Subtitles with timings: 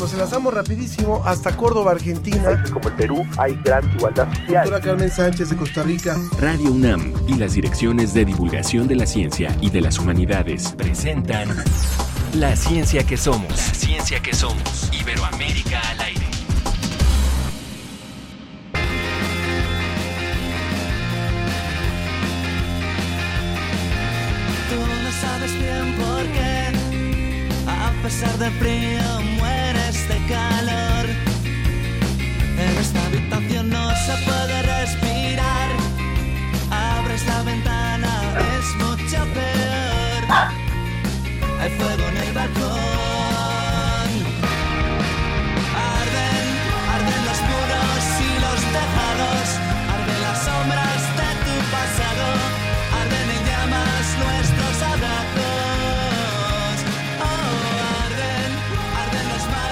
[0.00, 2.64] nos enlazamos rapidísimo hasta Córdoba, Argentina.
[2.72, 4.64] Como el Perú hay gran igualdad social.
[4.64, 6.16] Doctora Carmen Sánchez de Costa Rica.
[6.38, 11.48] Radio UNAM y las direcciones de divulgación de la ciencia y de las humanidades presentan
[12.32, 13.50] La ciencia que somos.
[13.50, 14.90] La ciencia que somos.
[14.98, 16.26] Iberoamérica al aire.
[24.70, 29.59] Tú no sabes bien por qué, a pesar del frío, mueres
[32.58, 35.70] En esta habitación no se puede respirar.
[36.70, 38.08] Abres la ventana,
[38.58, 40.22] es mucho peor.
[41.60, 43.09] Hay fuego en el balcón.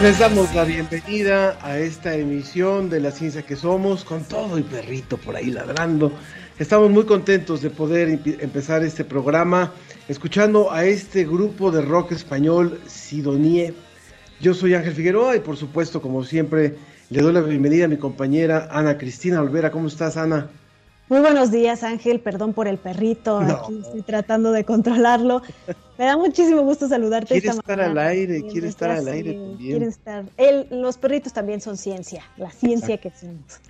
[0.00, 4.62] Les damos la bienvenida a esta emisión de La Ciencia que Somos, con todo y
[4.62, 6.12] perrito por ahí ladrando.
[6.56, 9.72] Estamos muy contentos de poder empezar este programa
[10.06, 13.74] escuchando a este grupo de rock español, Sidonie.
[14.40, 16.76] Yo soy Ángel Figueroa y por supuesto, como siempre,
[17.10, 19.72] le doy la bienvenida a mi compañera Ana Cristina Olvera.
[19.72, 20.48] ¿Cómo estás, Ana?
[21.08, 22.20] Muy buenos días, Ángel.
[22.20, 23.40] Perdón por el perrito.
[23.40, 23.54] No.
[23.54, 25.42] Aquí estoy tratando de controlarlo.
[25.96, 27.28] Me da muchísimo gusto saludarte.
[27.28, 28.00] Quiere esta estar mañana.
[28.02, 29.56] al aire, quiere estar al aire también.
[29.56, 30.24] quieren estar.
[30.36, 33.60] Él- los perritos también son ciencia, la ciencia que somos.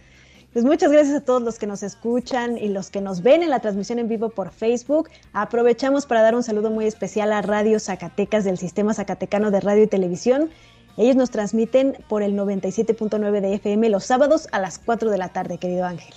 [0.52, 3.50] Pues muchas gracias a todos los que nos escuchan y los que nos ven en
[3.50, 5.08] la transmisión en vivo por Facebook.
[5.32, 9.84] Aprovechamos para dar un saludo muy especial a Radio Zacatecas del Sistema Zacatecano de Radio
[9.84, 10.50] y Televisión.
[10.96, 15.28] Ellos nos transmiten por el 97.9 de FM los sábados a las 4 de la
[15.28, 16.14] tarde, querido Ángel.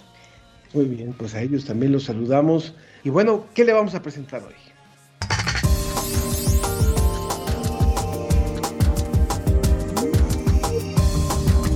[0.73, 2.73] Muy bien, pues a ellos también los saludamos.
[3.03, 4.53] Y bueno, ¿qué le vamos a presentar hoy?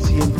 [0.06, 0.34] Cien-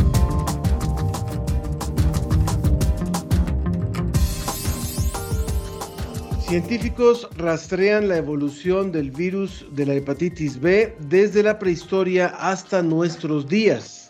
[6.48, 13.48] Científicos rastrean la evolución del virus de la hepatitis B desde la prehistoria hasta nuestros
[13.48, 14.05] días.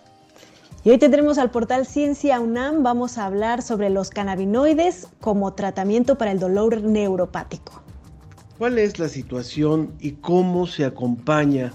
[0.86, 6.16] Y hoy tendremos al portal Ciencia UNAM, vamos a hablar sobre los cannabinoides como tratamiento
[6.16, 7.82] para el dolor neuropático.
[8.60, 11.74] ¿Cuál es la situación y cómo se acompaña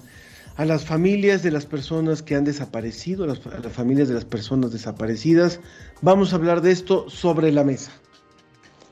[0.54, 4.14] a las familias de las personas que han desaparecido, a las, a las familias de
[4.14, 5.58] las personas desaparecidas?
[6.02, 7.90] Vamos a hablar de esto sobre la mesa.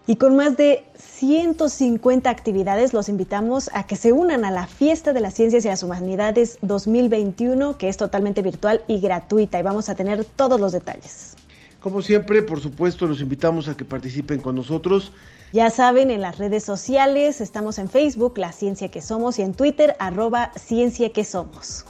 [0.08, 0.84] Y con más de
[1.18, 5.68] 150 actividades, los invitamos a que se unan a la Fiesta de las Ciencias y
[5.68, 10.70] las Humanidades 2021, que es totalmente virtual y gratuita, y vamos a tener todos los
[10.70, 11.34] detalles.
[11.80, 15.10] Como siempre, por supuesto, los invitamos a que participen con nosotros.
[15.52, 19.54] Ya saben, en las redes sociales estamos en Facebook, La Ciencia que Somos, y en
[19.54, 21.84] Twitter, arroba Ciencia que Somos.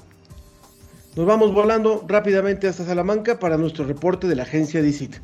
[1.17, 5.17] Nos vamos volando rápidamente hasta Salamanca para nuestro reporte de la agencia DICIT.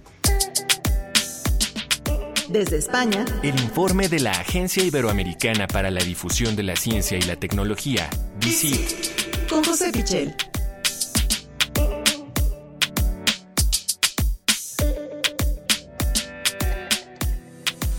[2.48, 7.22] Desde España, El informe de la Agencia Iberoamericana para la Difusión de la Ciencia y
[7.22, 9.48] la Tecnología, DICIT.
[9.48, 10.34] con José Pichel.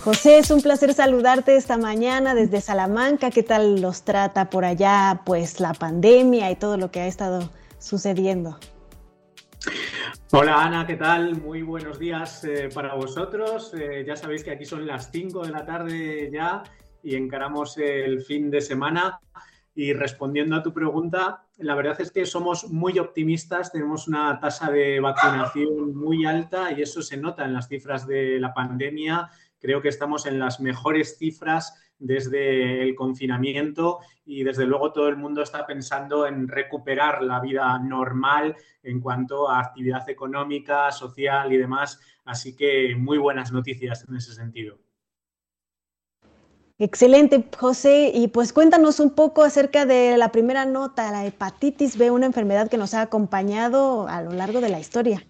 [0.03, 3.31] José, es un placer saludarte esta mañana desde Salamanca.
[3.31, 7.49] ¿Qué tal los trata por allá, pues la pandemia y todo lo que ha estado
[7.79, 8.59] sucediendo?
[10.31, 11.41] Hola Ana, ¿qué tal?
[11.41, 13.73] Muy buenos días eh, para vosotros.
[13.73, 16.63] Eh, ya sabéis que aquí son las 5 de la tarde ya
[17.03, 19.19] y encaramos el fin de semana.
[19.75, 24.71] Y respondiendo a tu pregunta, la verdad es que somos muy optimistas, tenemos una tasa
[24.71, 29.29] de vacunación muy alta y eso se nota en las cifras de la pandemia.
[29.59, 35.17] Creo que estamos en las mejores cifras desde el confinamiento y desde luego todo el
[35.17, 41.57] mundo está pensando en recuperar la vida normal en cuanto a actividad económica, social y
[41.57, 41.99] demás.
[42.25, 44.77] Así que muy buenas noticias en ese sentido.
[46.77, 48.11] Excelente, José.
[48.13, 52.69] Y pues cuéntanos un poco acerca de la primera nota, la hepatitis B, una enfermedad
[52.69, 55.25] que nos ha acompañado a lo largo de la historia.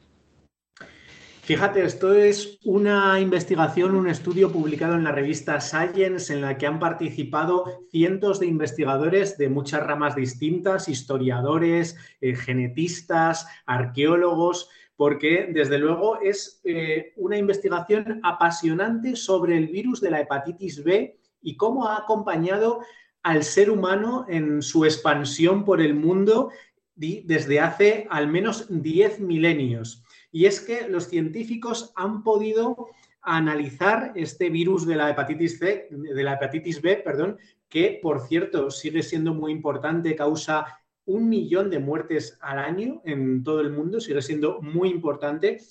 [1.46, 6.66] Fíjate, esto es una investigación, un estudio publicado en la revista Science en la que
[6.66, 15.78] han participado cientos de investigadores de muchas ramas distintas, historiadores, eh, genetistas, arqueólogos, porque desde
[15.78, 21.88] luego es eh, una investigación apasionante sobre el virus de la hepatitis B y cómo
[21.88, 22.80] ha acompañado
[23.22, 26.50] al ser humano en su expansión por el mundo
[26.96, 30.05] desde hace al menos 10 milenios.
[30.36, 32.90] Y es que los científicos han podido
[33.22, 37.38] analizar este virus de la hepatitis C, de la hepatitis B, perdón,
[37.70, 40.66] que por cierto sigue siendo muy importante, causa
[41.06, 45.62] un millón de muertes al año en todo el mundo, sigue siendo muy importante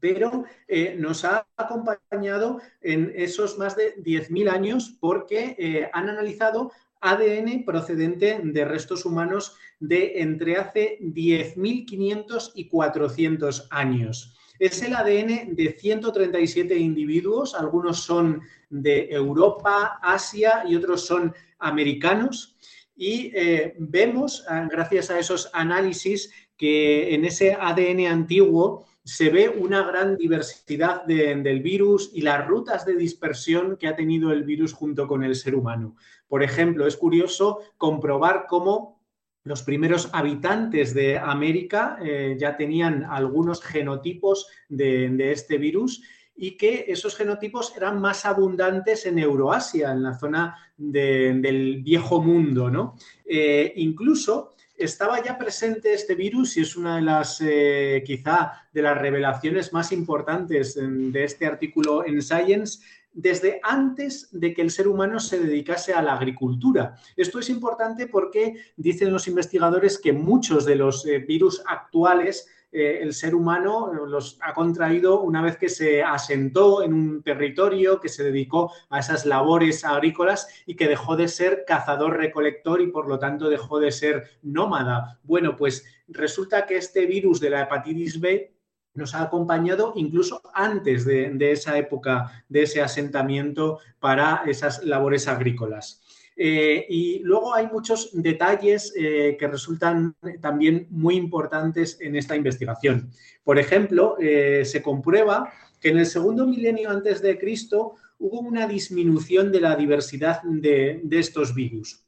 [0.00, 6.72] pero eh, nos ha acompañado en esos más de 10.000 años porque eh, han analizado
[7.02, 14.34] ADN procedente de restos humanos de entre hace 10.500 y 400 años.
[14.58, 22.56] Es el ADN de 137 individuos, algunos son de Europa, Asia y otros son americanos.
[22.94, 29.48] Y eh, vemos, ah, gracias a esos análisis, que en ese ADN antiguo se ve
[29.48, 34.72] una gran diversidad del virus y las rutas de dispersión que ha tenido el virus
[34.72, 35.96] junto con el ser humano.
[36.32, 39.04] Por ejemplo, es curioso comprobar cómo
[39.44, 46.02] los primeros habitantes de América eh, ya tenían algunos genotipos de, este virus
[46.34, 52.70] y que esos genotipos eran más abundantes en Euroasia, en la zona del viejo mundo.
[52.70, 52.96] ¿no?
[53.26, 58.80] Eh, incluso estaba ya presente este virus y es una de las, eh, quizá, de
[58.80, 62.78] las revelaciones más importantes de este artículo en Science
[63.12, 66.96] desde antes de que el ser humano se dedicase a la agricultura.
[67.16, 73.00] Esto es importante porque dicen los investigadores que muchos de los eh, virus actuales eh,
[73.02, 78.08] el ser humano los ha contraído una vez que se asentó en un territorio, que
[78.08, 83.18] se dedicó a esas labores agrícolas y que dejó de ser cazador-recolector y por lo
[83.18, 85.20] tanto dejó de ser nómada.
[85.22, 88.54] Bueno, pues resulta que este virus de la hepatitis B
[88.94, 95.28] nos ha acompañado incluso antes de, de, esa época, de ese asentamiento para esas labores
[95.28, 96.02] agrícolas.
[96.36, 103.10] Eh, y luego hay muchos detalles eh, que resultan también muy importantes en esta investigación.
[103.44, 108.66] Por ejemplo, eh, se comprueba que en el segundo milenio antes de Cristo hubo una
[108.66, 112.06] disminución de la diversidad de, estos virus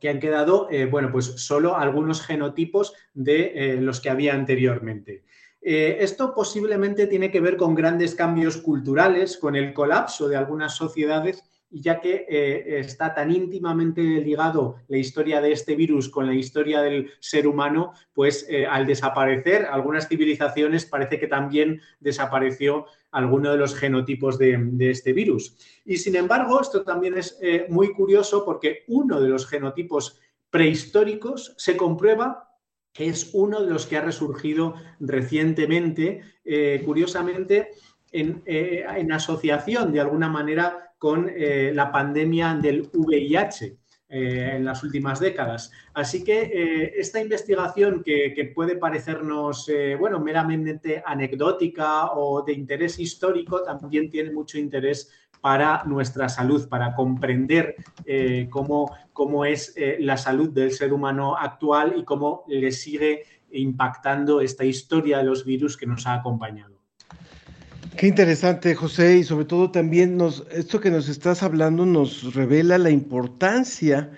[0.00, 5.22] que han quedado, bueno, pues solo algunos genotipos de los que había anteriormente.
[5.64, 11.44] Esto posiblemente tiene que ver con grandes cambios culturales, con el colapso de algunas sociedades
[11.72, 16.82] ya que eh, está tan íntimamente ligado la historia de este virus con la historia
[16.82, 23.58] del ser humano, pues eh, al desaparecer algunas civilizaciones parece que también desapareció alguno de
[23.58, 25.56] los genotipos de, este virus.
[25.84, 30.20] Y sin embargo, esto también es eh, muy curioso porque uno de los genotipos
[30.50, 32.51] prehistóricos se comprueba
[32.92, 36.22] que es uno de los que ha resurgido recientemente,
[36.84, 37.70] curiosamente,
[38.12, 43.78] en, en, asociación de alguna manera con eh, la pandemia del VIH.
[44.14, 45.72] Eh, en las últimas décadas.
[45.94, 53.62] Así que eh, esta investigación que, puede parecernos, bueno, meramente anecdótica o de interés histórico,
[53.62, 55.10] también tiene mucho interés
[55.42, 57.74] para nuestra salud, para comprender
[58.48, 64.64] cómo, cómo, es la salud del ser humano actual y cómo le sigue impactando esta
[64.64, 66.72] historia de los virus que nos ha acompañado.
[67.96, 72.78] Qué interesante, José, y sobre todo también nos, esto que nos estás hablando nos revela
[72.78, 74.10] la importancia,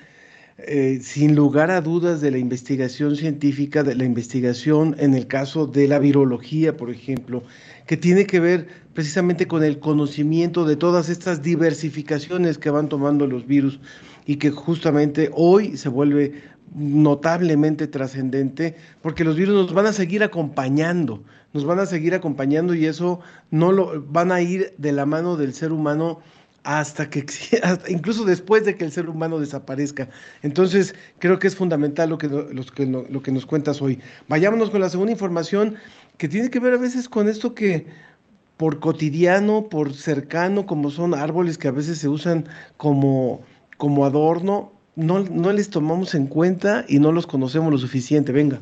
[0.56, 5.67] eh, sin lugar a dudas, de la investigación científica, de la investigación en el caso
[5.67, 7.43] de la virología, por ejemplo,
[7.87, 13.27] que tiene que ver precisamente con el conocimiento de todas estas diversificaciones que van tomando
[13.27, 13.81] los virus
[14.27, 16.43] y que justamente hoy se vuelve
[16.73, 22.75] notablemente trascendente porque los virus nos van a seguir acompañando, nos van a seguir acompañando
[22.75, 23.19] y eso
[23.51, 26.20] no lo van a ir de la mano del ser humano
[26.65, 27.25] hasta que
[27.89, 30.09] incluso después de que el ser humano desaparezca.
[30.43, 34.01] Entonces, creo que es fundamental lo que, lo que nos cuentas hoy.
[34.29, 35.77] Vayámonos con la segunda información
[36.19, 37.87] que tiene que ver a veces con esto que
[38.56, 43.43] por cotidiano, por cercano, como son árboles que a veces se usan como,
[43.77, 48.33] como adorno, no, no les tomamos en cuenta y no los conocemos lo suficiente.
[48.33, 48.61] Venga.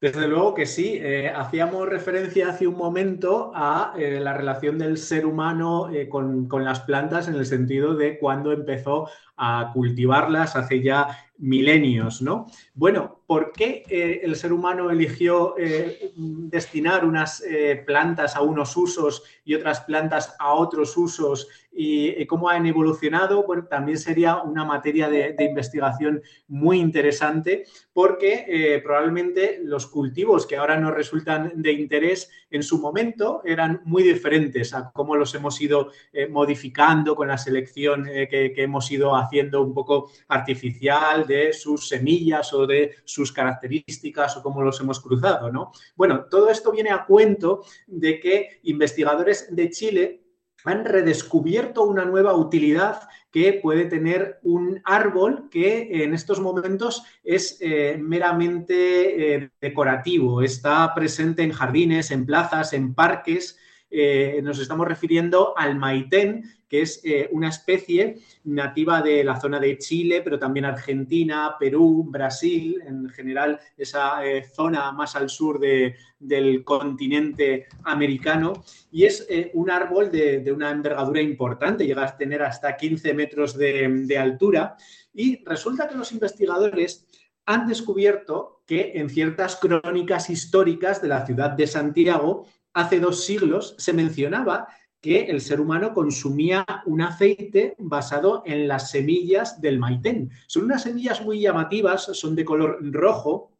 [0.00, 0.98] Desde luego que sí.
[1.00, 6.46] Eh, hacíamos referencia hace un momento a eh, la relación del ser humano eh, con,
[6.46, 12.46] con, las plantas en el sentido de cuando empezó a cultivarlas hace ya milenios, ¿no?
[12.74, 18.74] Bueno, ¿por qué eh, el ser humano eligió eh, destinar unas eh, plantas a unos
[18.74, 23.44] usos y otras plantas a otros usos y, cómo han evolucionado?
[23.68, 30.94] También sería una materia de, investigación muy interesante porque probablemente los cultivos que ahora nos
[30.94, 35.92] resultan de interés en su momento eran muy diferentes a cómo los hemos ido
[36.30, 42.66] modificando con la selección que, hemos ido haciendo un poco artificial de sus semillas o
[42.66, 45.72] de sus características o cómo los hemos cruzado, ¿no?
[45.96, 50.22] Bueno, todo esto viene a cuento de que investigadores de Chile
[50.64, 57.58] han redescubierto una nueva utilidad que puede tener un árbol que en estos momentos es
[57.60, 63.58] eh, meramente eh, decorativo, está presente en jardines, en plazas, en parques.
[63.90, 69.58] Eh, nos estamos refiriendo al maitén, que es eh, una especie nativa de la zona
[69.58, 75.58] de Chile, pero también Argentina, Perú, Brasil, en general esa eh, zona más al sur
[75.58, 78.64] del continente americano.
[78.92, 84.18] Y es un árbol de, una envergadura importante, llega a tener hasta 15 metros de
[84.18, 84.76] altura.
[85.14, 87.06] Y resulta que los investigadores
[87.46, 93.74] han descubierto que en ciertas crónicas históricas de la ciudad de Santiago, hace dos siglos
[93.78, 94.68] se mencionaba
[95.00, 100.30] que el ser humano consumía un aceite basado en las semillas del maitén.
[100.46, 103.52] Son unas semillas muy llamativas, son de color rojo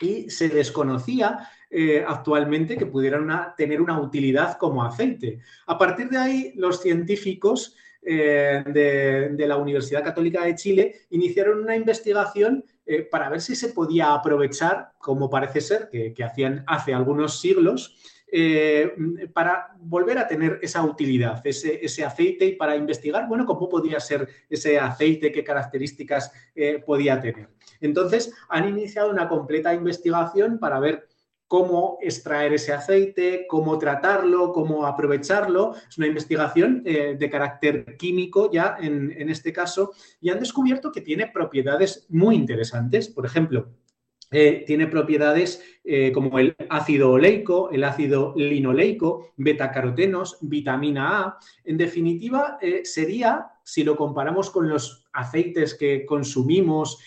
[0.00, 5.40] y se desconocía eh, actualmente que pudieran tener una utilidad como aceite.
[5.66, 11.76] A partir de ahí, los científicos eh, de, la Universidad Católica de Chile iniciaron una
[11.76, 17.40] investigación eh, para ver si se podía aprovechar, como parece ser que hacían hace algunos
[17.40, 17.96] siglos,
[18.38, 18.92] eh,
[19.32, 24.28] para volver a tener esa utilidad, ese, aceite y para investigar, bueno, cómo podía ser
[24.50, 27.48] ese aceite, qué características eh, podía tener.
[27.80, 31.08] Entonces, han iniciado una completa investigación para ver
[31.48, 35.74] cómo extraer ese aceite, cómo tratarlo, cómo aprovecharlo.
[35.88, 40.92] Es una investigación eh, de carácter químico ya en, en este caso y han descubierto
[40.92, 43.08] que tiene propiedades muy interesantes.
[43.08, 43.70] Por ejemplo,
[44.30, 51.38] eh, tiene propiedades eh, como el ácido oleico, el ácido linoleico, betacarotenos, vitamina A.
[51.64, 56.98] En definitiva, eh, sería, si lo comparamos con los aceites que consumimos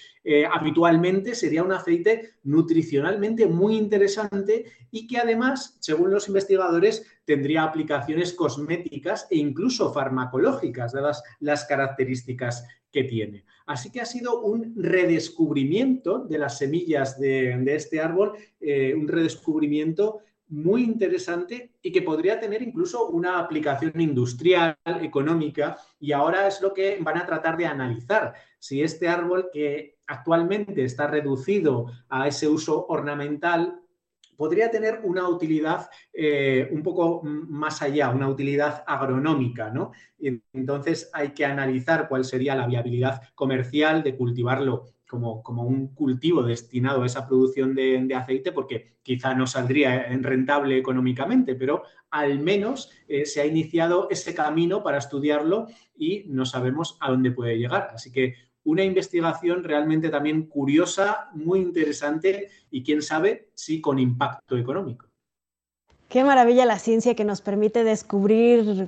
[0.51, 8.33] habitualmente, sería un aceite nutricionalmente muy interesante y que además, según los investigadores, tendría aplicaciones
[8.33, 13.46] cosméticas e incluso farmacológicas, dadas las características que tiene.
[13.65, 20.22] Así que ha sido un redescubrimiento de las semillas de, este árbol, eh, un redescubrimiento
[20.50, 26.74] muy interesante y que podría tener incluso una aplicación industrial, económica, y ahora es lo
[26.74, 32.48] que van a tratar de analizar, si este árbol que actualmente está reducido a ese
[32.48, 33.79] uso ornamental
[34.39, 39.91] podría tener una utilidad eh, un poco más allá, una utilidad agronómica, ¿no?
[40.53, 46.41] Entonces hay que analizar cuál sería la viabilidad comercial de cultivarlo como, como, un cultivo
[46.41, 52.91] destinado a esa producción de, aceite, porque quizá no saldría rentable económicamente, pero al menos
[53.10, 55.67] eh, se ha iniciado ese camino para estudiarlo
[55.98, 57.89] y no sabemos a dónde puede llegar.
[57.93, 58.36] Así que
[58.69, 65.07] una investigación realmente también curiosa, muy interesante y quién sabe si con impacto económico.
[66.07, 68.88] Qué maravilla la ciencia que nos permite descubrir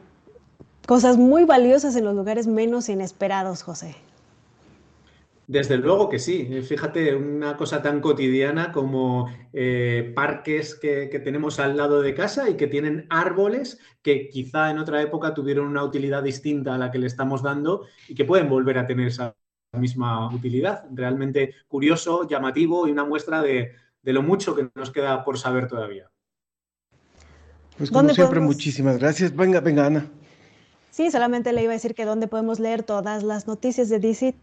[0.85, 3.95] cosas muy valiosas en los lugares menos inesperados, José.
[5.47, 6.61] Desde luego que sí.
[6.61, 12.49] Fíjate, una cosa tan cotidiana como eh, parques que, que, tenemos al lado de casa
[12.49, 16.89] y que tienen árboles que quizá en otra época tuvieron una utilidad distinta a la
[16.89, 19.35] que le estamos dando y que pueden volver a tener esa
[19.79, 20.85] misma utilidad.
[20.93, 23.71] Realmente curioso, llamativo y una muestra de,
[24.03, 26.09] lo mucho que nos queda por saber todavía.
[27.77, 29.35] Pues como siempre, muchísimas gracias.
[29.35, 30.05] Venga, venga, Ana.
[30.91, 34.35] Sí, solamente le iba a decir que dónde podemos leer todas las noticias de DICIT.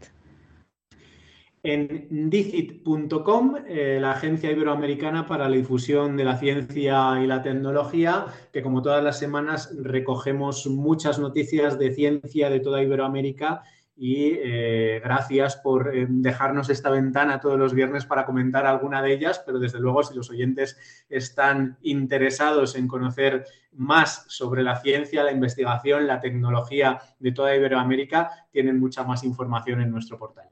[1.61, 8.27] En DICIT.com, eh, la agencia iberoamericana para la difusión de la ciencia y la tecnología,
[8.51, 13.63] que como todas las semanas recogemos muchas noticias de ciencia de toda Iberoamérica
[14.01, 19.11] y eh, gracias por eh, dejarnos esta ventana todos los viernes para comentar alguna de
[19.11, 20.77] ellas, pero desde luego si los oyentes
[21.09, 28.47] están interesados en conocer más sobre la ciencia, la investigación, la tecnología de toda Iberoamérica,
[28.51, 30.47] tienen mucha más información en nuestro portal.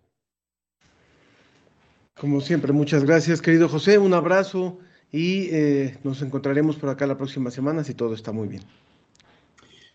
[2.20, 7.16] Como siempre, muchas gracias, querido José, un abrazo y eh, nos encontraremos por acá la
[7.16, 8.64] próxima semana si todo está muy bien.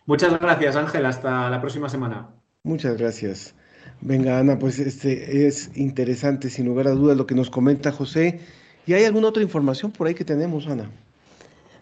[0.06, 1.04] Muchas gracias, Ángel.
[1.04, 2.41] Hasta la próxima semana.
[2.64, 3.54] Muchas gracias.
[4.02, 8.38] Venga, Ana, pues este es interesante, sin lugar a dudas, lo que nos comenta José.
[8.86, 10.88] ¿Y hay alguna otra información por ahí que tenemos, Ana?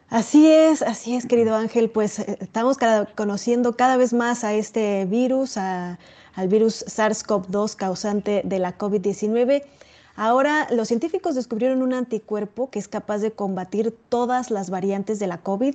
[0.08, 1.90] Así es, así es, querido Ángel.
[1.90, 2.78] Pues eh, estamos
[3.14, 5.98] conociendo cada vez más a este virus, al
[6.48, 9.62] virus SARS-CoV-2 causante de la COVID-19.
[10.16, 15.26] Ahora, los científicos descubrieron un anticuerpo que es capaz de combatir todas las variantes de
[15.26, 15.74] la COVID.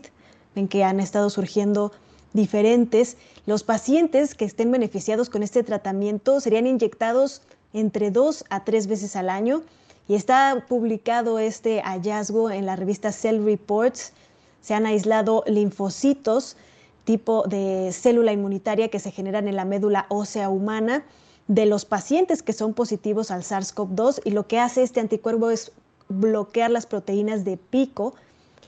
[0.55, 1.91] en que han estado surgiendo
[2.35, 3.17] diferentes.
[3.45, 7.41] Los pacientes que estén beneficiados con este tratamiento serían inyectados
[7.73, 9.63] entre dos a tres veces al año
[10.07, 14.13] y está publicado este hallazgo en la revista Cell Reports.
[14.61, 16.57] Se han aislado linfocitos
[17.05, 21.05] tipo de célula inmunitaria que se generan en la médula ósea humana
[21.47, 25.71] de los pacientes que son positivos al SARS-CoV-2 y lo que hace este anticuerpo es
[26.09, 28.15] bloquear las proteínas de pico,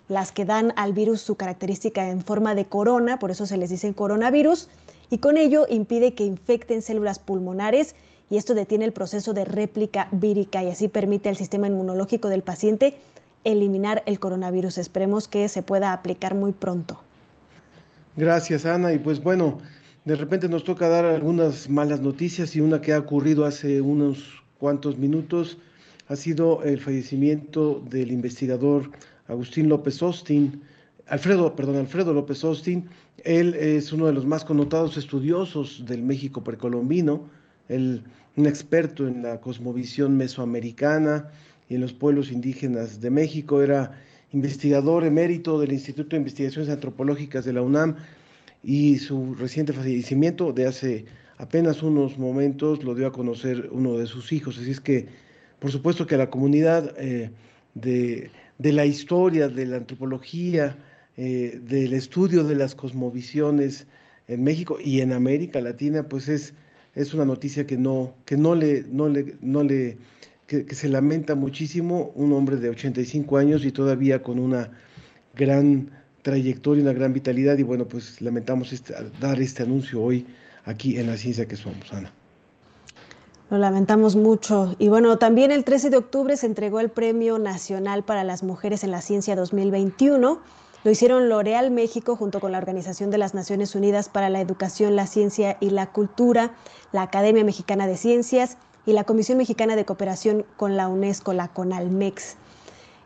[0.09, 3.69] las que dan al virus su característica en forma de corona, por eso se les
[3.69, 4.69] dice coronavirus,
[5.09, 7.95] y con ello impide que infecten células pulmonares
[8.29, 12.41] y esto detiene el proceso de réplica vírica y así permite al sistema inmunológico del
[12.41, 12.95] paciente
[13.43, 14.77] eliminar el coronavirus.
[14.77, 16.99] Esperemos que se pueda aplicar muy pronto.
[18.17, 18.91] Gracias, Ana.
[18.93, 19.59] Y pues bueno,
[20.03, 24.43] de repente nos toca dar algunas malas noticias y una que ha ocurrido hace unos
[24.59, 25.57] cuantos minutos
[26.09, 28.91] ha sido el fallecimiento del investigador
[29.27, 30.61] Agustín López Austin,
[31.07, 32.89] Alfredo, perdón, Alfredo López Austin.
[33.23, 37.29] Él es uno de los más connotados estudiosos del México precolombino,
[37.69, 41.29] un experto en la cosmovisión mesoamericana
[41.69, 43.61] y en los pueblos indígenas de México.
[43.61, 43.99] Era
[44.33, 47.95] investigador emérito del Instituto de Investigaciones Antropológicas de la UNAM
[48.63, 51.05] y su reciente fallecimiento de hace
[51.37, 54.57] apenas unos momentos lo dio a conocer uno de sus hijos.
[54.57, 55.07] Así es que,
[55.59, 57.31] por supuesto que la comunidad eh,
[57.75, 60.77] de, la historia, de la antropología,
[61.15, 63.87] eh, del estudio de las cosmovisiones
[64.27, 66.53] en México y en América Latina, pues es,
[66.95, 69.97] es una noticia que no, que no le, no le, no le
[70.47, 74.71] que, que se lamenta muchísimo, un hombre de 85 años y todavía con una
[75.35, 80.25] gran trayectoria, una gran vitalidad y bueno, pues lamentamos este, dar este anuncio hoy
[80.65, 82.11] aquí en la ciencia que somos, Ana.
[83.49, 84.75] Lo lamentamos mucho.
[84.77, 88.83] Y bueno, también el 13 de octubre se entregó el Premio Nacional para las Mujeres
[88.83, 90.41] en la Ciencia 2021.
[90.83, 94.97] Lo hicieron L'Oreal México junto con la Organización de las Naciones Unidas para la Educación,
[94.97, 96.55] la Ciencia y la Cultura,
[96.91, 101.47] la Academia Mexicana de Ciencias y la Comisión Mexicana de Cooperación con la UNESCO, la
[101.47, 102.35] CONALMEX.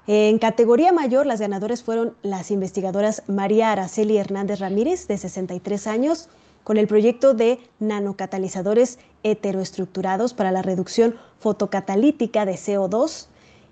[0.07, 6.29] En categoría mayor, las ganadoras fueron las investigadoras María Araceli Hernández Ramírez, de 63 años,
[6.63, 13.27] con el proyecto de nanocatalizadores heteroestructurados para la reducción fotocatalítica de CO2,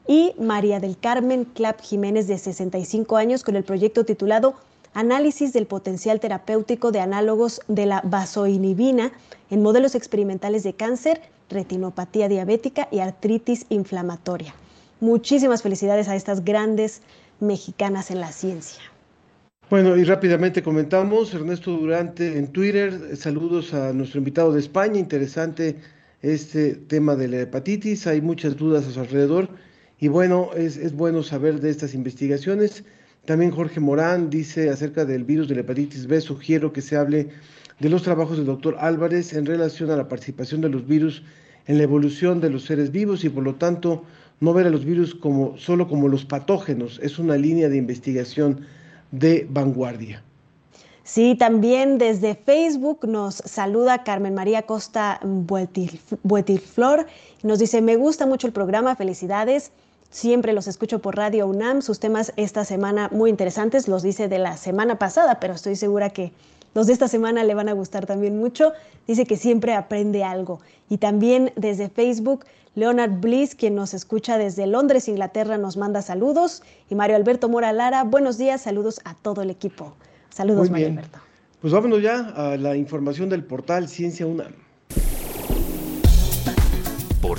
[0.10, 4.56] y María del Carmen Clap Jiménez, de 65 años, con el proyecto titulado
[4.96, 9.12] Análisis del potencial terapéutico de análogos de la vasoinibina
[9.52, 14.56] en modelos experimentales de cáncer, retinopatía diabética y artritis inflamatoria.
[15.00, 17.04] Muchísimas felicidades a estas grandes
[17.40, 18.82] mexicanas en la ciencia.
[19.70, 25.76] Bueno, y rápidamente comentamos, Ernesto Durante en Twitter, saludos a nuestro invitado de España, interesante
[26.24, 29.48] este tema de la hepatitis, hay muchas dudas a su alrededor
[30.00, 32.84] y bueno, es, es bueno saber de estas investigaciones.
[33.26, 37.28] También Jorge Morán dice acerca del virus de la hepatitis B, sugiero que se hable
[37.80, 41.22] de los trabajos del doctor Álvarez en relación a la participación de los virus
[41.68, 44.04] en la evolución de los seres vivos y por lo tanto
[44.40, 48.62] no ver a los virus como, solo como los patógenos, es una línea de investigación
[49.12, 50.24] de vanguardia.
[51.04, 57.08] Sí, también desde Facebook nos saluda Carmen María Costa Buetilflor.
[57.42, 59.72] Nos dice, me gusta mucho el programa, felicidades.
[60.10, 61.82] Siempre los escucho por Radio UNAM.
[61.82, 66.10] Sus temas esta semana muy interesantes, los dice de la semana pasada, pero estoy segura
[66.10, 66.32] que
[66.74, 68.74] los de esta semana le van a gustar también mucho.
[69.08, 70.62] Dice que siempre aprende algo.
[70.90, 72.46] Y también desde Facebook
[72.76, 76.64] Leonard Bliss, quien nos escucha desde Londres, Inglaterra, nos manda saludos.
[76.90, 79.94] Y Mario Alberto Mora Lara, buenos días, saludos a todo el equipo.
[80.30, 81.20] Saludos, Mario Alberto.
[81.62, 84.54] Pues vámonos ya a la información del portal Ciencia UNAM.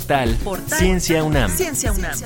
[0.01, 0.35] Portal,
[0.67, 1.51] Ciencia UNAM.
[1.51, 2.17] Ciencia UNAM.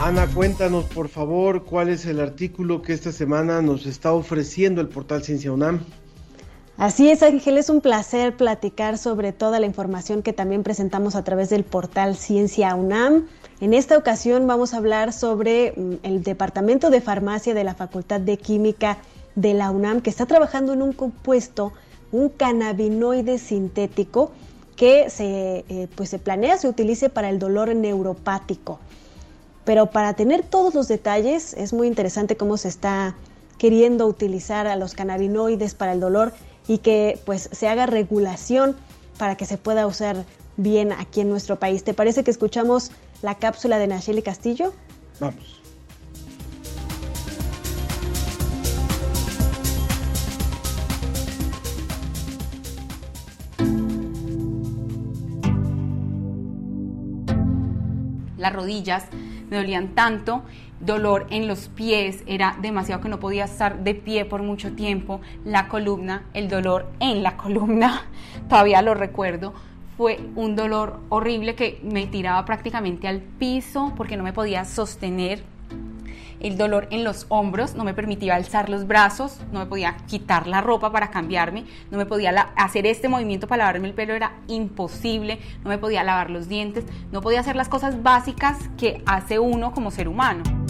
[0.00, 4.88] Ana, cuéntanos por favor cuál es el artículo que esta semana nos está ofreciendo el
[4.88, 5.80] portal Ciencia UNAM.
[6.76, 11.24] Así es, Ángel, es un placer platicar sobre toda la información que también presentamos a
[11.24, 13.26] través del portal Ciencia UNAM.
[13.58, 18.20] En esta ocasión vamos a hablar sobre mm, el Departamento de Farmacia de la Facultad
[18.20, 18.98] de Química
[19.34, 21.72] de la UNAM, que está trabajando en un compuesto,
[22.12, 24.30] un cannabinoide sintético,
[24.76, 28.78] que se, eh, pues se planea se utilice para el dolor neuropático.
[29.64, 33.14] Pero para tener todos los detalles, es muy interesante cómo se está
[33.56, 36.34] queriendo utilizar a los cannabinoides para el dolor
[36.68, 38.76] y que pues se haga regulación
[39.18, 40.24] para que se pueda usar
[40.58, 41.84] bien aquí en nuestro país.
[41.84, 42.90] ¿Te parece que escuchamos
[43.22, 44.72] la cápsula de Nacheli Castillo?
[45.20, 45.62] Vamos.
[58.36, 59.06] Las rodillas
[59.50, 60.42] me dolían tanto,
[60.80, 65.20] dolor en los pies, era demasiado que no podía estar de pie por mucho tiempo,
[65.44, 68.04] la columna, el dolor en la columna,
[68.48, 69.54] todavía lo recuerdo,
[69.96, 75.42] fue un dolor horrible que me tiraba prácticamente al piso porque no me podía sostener.
[76.38, 80.46] El dolor en los hombros no me permitía alzar los brazos, no me podía quitar
[80.46, 84.34] la ropa para cambiarme, no me podía hacer este movimiento para lavarme el pelo, era
[84.46, 89.38] imposible, no me podía lavar los dientes, no podía hacer las cosas básicas que hace
[89.38, 90.65] uno como ser humano.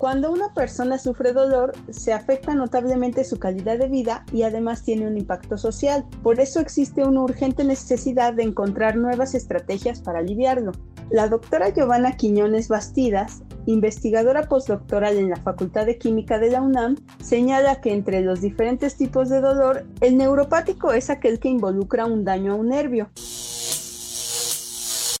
[0.00, 5.06] Cuando una persona sufre dolor, se afecta notablemente su calidad de vida y además tiene
[5.06, 6.06] un impacto social.
[6.22, 10.72] Por eso existe una urgente necesidad de encontrar nuevas estrategias para aliviarlo.
[11.10, 16.96] La doctora Giovanna Quiñones Bastidas, investigadora postdoctoral en la Facultad de Química de la UNAM,
[17.22, 22.24] señala que entre los diferentes tipos de dolor, el neuropático es aquel que involucra un
[22.24, 23.10] daño a un nervio.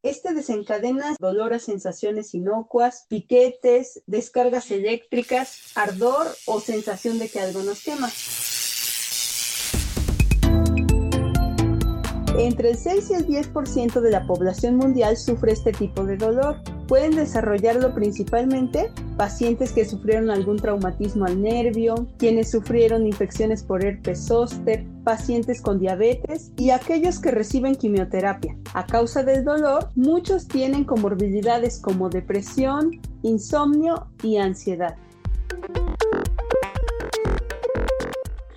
[0.02, 7.62] Este desencadena dolor a sensaciones inocuas, piquetes, descargas eléctricas, ardor o sensación de que algo
[7.62, 8.08] nos quema.
[12.38, 16.56] Entre el 6 y el 10% de la población mundial sufre este tipo de dolor.
[16.90, 24.26] Pueden desarrollarlo principalmente pacientes que sufrieron algún traumatismo al nervio, quienes sufrieron infecciones por herpes
[24.26, 28.56] zóster, pacientes con diabetes y aquellos que reciben quimioterapia.
[28.74, 34.96] A causa del dolor, muchos tienen comorbilidades como depresión, insomnio y ansiedad.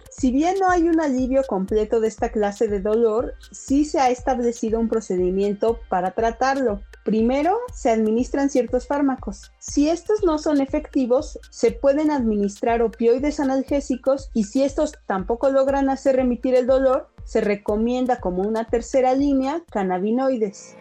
[0.09, 4.09] Si bien no hay un alivio completo de esta clase de dolor, sí se ha
[4.09, 6.81] establecido un procedimiento para tratarlo.
[7.03, 9.51] Primero, se administran ciertos fármacos.
[9.59, 15.89] Si estos no son efectivos, se pueden administrar opioides analgésicos y si estos tampoco logran
[15.89, 20.75] hacer remitir el dolor, se recomienda como una tercera línea cannabinoides.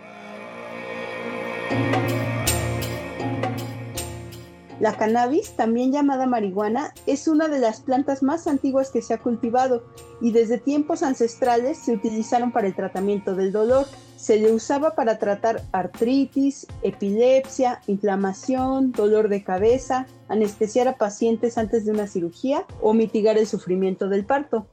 [4.83, 9.19] La cannabis, también llamada marihuana, es una de las plantas más antiguas que se ha
[9.19, 9.85] cultivado
[10.21, 13.87] y desde tiempos ancestrales se utilizaron para el tratamiento del dolor.
[14.23, 21.85] Se le usaba para tratar artritis, epilepsia, inflamación, dolor de cabeza, anestesiar a pacientes antes
[21.85, 24.69] de una cirugía o mitigar el sufrimiento del parto.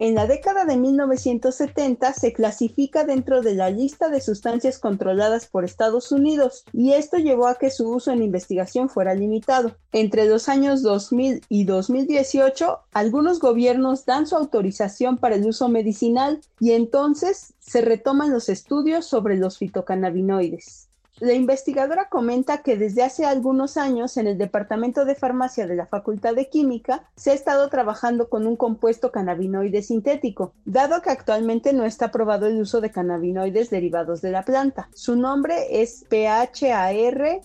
[0.00, 5.64] En la década de 1970 se clasifica dentro de la lista de sustancias controladas por
[5.64, 9.74] Estados Unidos y esto llevó a que su uso en investigación fuera limitado.
[9.90, 16.40] Entre los años 2000 y 2018, algunos gobiernos dan su autorización para el uso medicinal
[16.60, 20.87] y entonces se retoman los estudios sobre los fitocannabinoides.
[21.20, 25.86] La investigadora comenta que desde hace algunos años en el Departamento de Farmacia de la
[25.86, 31.72] Facultad de Química se ha estado trabajando con un compuesto cannabinoide sintético, dado que actualmente
[31.72, 34.88] no está aprobado el uso de cannabinoides derivados de la planta.
[34.94, 37.38] Su nombre es PHAR-DBHME.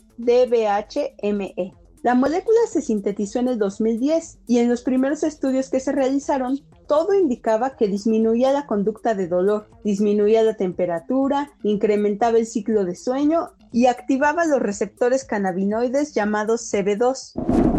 [2.04, 6.60] La molécula se sintetizó en el 2010 y en los primeros estudios que se realizaron,
[6.86, 12.96] todo indicaba que disminuía la conducta de dolor, disminuía la temperatura, incrementaba el ciclo de
[12.96, 17.73] sueño y activaba los receptores cannabinoides llamados CB2.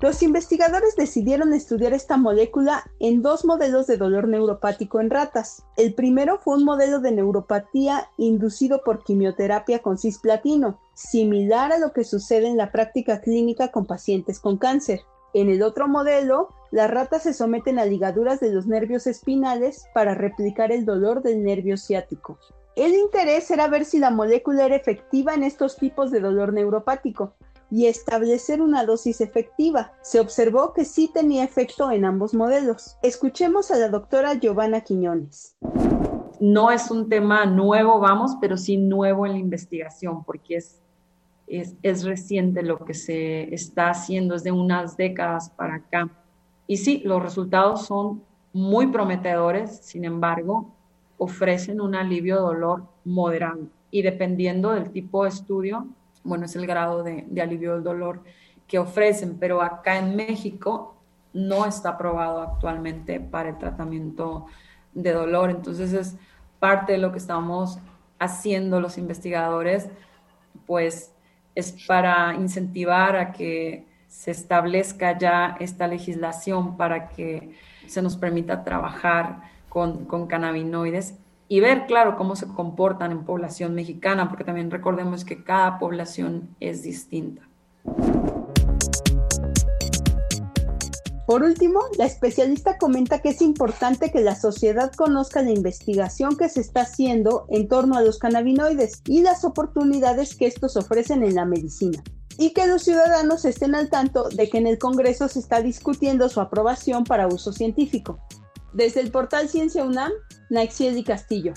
[0.00, 5.64] Los investigadores decidieron estudiar esta molécula en dos modelos de dolor neuropático en ratas.
[5.76, 11.92] El primero fue un modelo de neuropatía inducido por quimioterapia con cisplatino, similar a lo
[11.92, 15.00] que sucede en la práctica clínica con pacientes con cáncer.
[15.34, 20.14] En el otro modelo, las ratas se someten a ligaduras de los nervios espinales para
[20.14, 22.38] replicar el dolor del nervio ciático.
[22.76, 27.34] El interés era ver si la molécula era efectiva en estos tipos de dolor neuropático
[27.70, 29.92] y establecer una dosis efectiva.
[30.02, 32.96] Se observó que sí tenía efecto en ambos modelos.
[33.02, 35.56] Escuchemos a la doctora Giovanna Quiñones.
[36.40, 40.80] No es un tema nuevo, vamos, pero sí nuevo en la investigación, porque es,
[41.48, 46.08] es, reciente lo que se está haciendo, es de unas décadas para acá.
[46.66, 50.74] Y sí, los resultados son muy prometedores, sin embargo,
[51.16, 53.66] ofrecen un alivio dolor moderado.
[53.90, 55.88] Y dependiendo del tipo de estudio,
[56.28, 58.22] bueno, es el grado de, alivio del dolor
[58.66, 60.96] que ofrecen, pero acá en México
[61.32, 64.46] no está aprobado actualmente para el tratamiento
[64.92, 65.50] de dolor.
[65.50, 66.16] Entonces es
[66.58, 67.78] parte de lo que estamos
[68.18, 69.88] haciendo los investigadores,
[70.66, 71.12] pues
[71.54, 77.54] es para incentivar a que se establezca ya esta legislación para que
[77.86, 81.14] se nos permita trabajar con, cannabinoides
[81.48, 86.54] y ver, claro, cómo se comportan en población mexicana, porque también recordemos que cada población
[86.60, 87.42] es distinta.
[91.26, 96.48] Por último, la especialista comenta que es importante que la sociedad conozca la investigación que
[96.48, 101.34] se está haciendo en torno a los cannabinoides y las oportunidades que estos ofrecen en
[101.34, 102.02] la medicina.
[102.40, 106.28] y que los ciudadanos estén al tanto de que en el Congreso se está discutiendo
[106.28, 108.20] su aprobación para uso científico.
[108.72, 110.12] Desde el portal Ciencia UNAM,
[110.50, 111.52] Naixieli Castillo.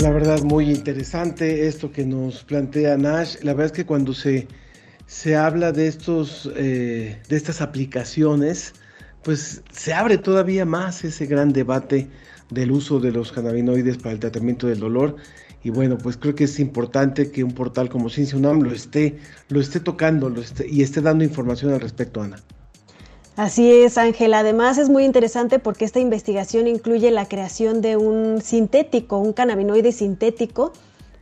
[0.00, 3.36] La verdad, muy interesante esto que nos plantea Nash.
[3.42, 4.48] La verdad es que cuando se,
[5.06, 8.72] se habla de, estos, eh, de estas aplicaciones,
[9.22, 12.08] pues se abre todavía más ese gran debate
[12.48, 15.16] del uso de los cannabinoides para el tratamiento del dolor.
[15.64, 19.18] Y bueno, pues creo que es importante que un portal como Ciencia UNAM lo esté,
[19.48, 22.38] lo esté tocando lo esté, y esté dando información al respecto, Ana.
[23.36, 24.40] Así es, Ángela.
[24.40, 29.92] Además es muy interesante porque esta investigación incluye la creación de un sintético, un cannabinoide
[29.92, 30.72] sintético,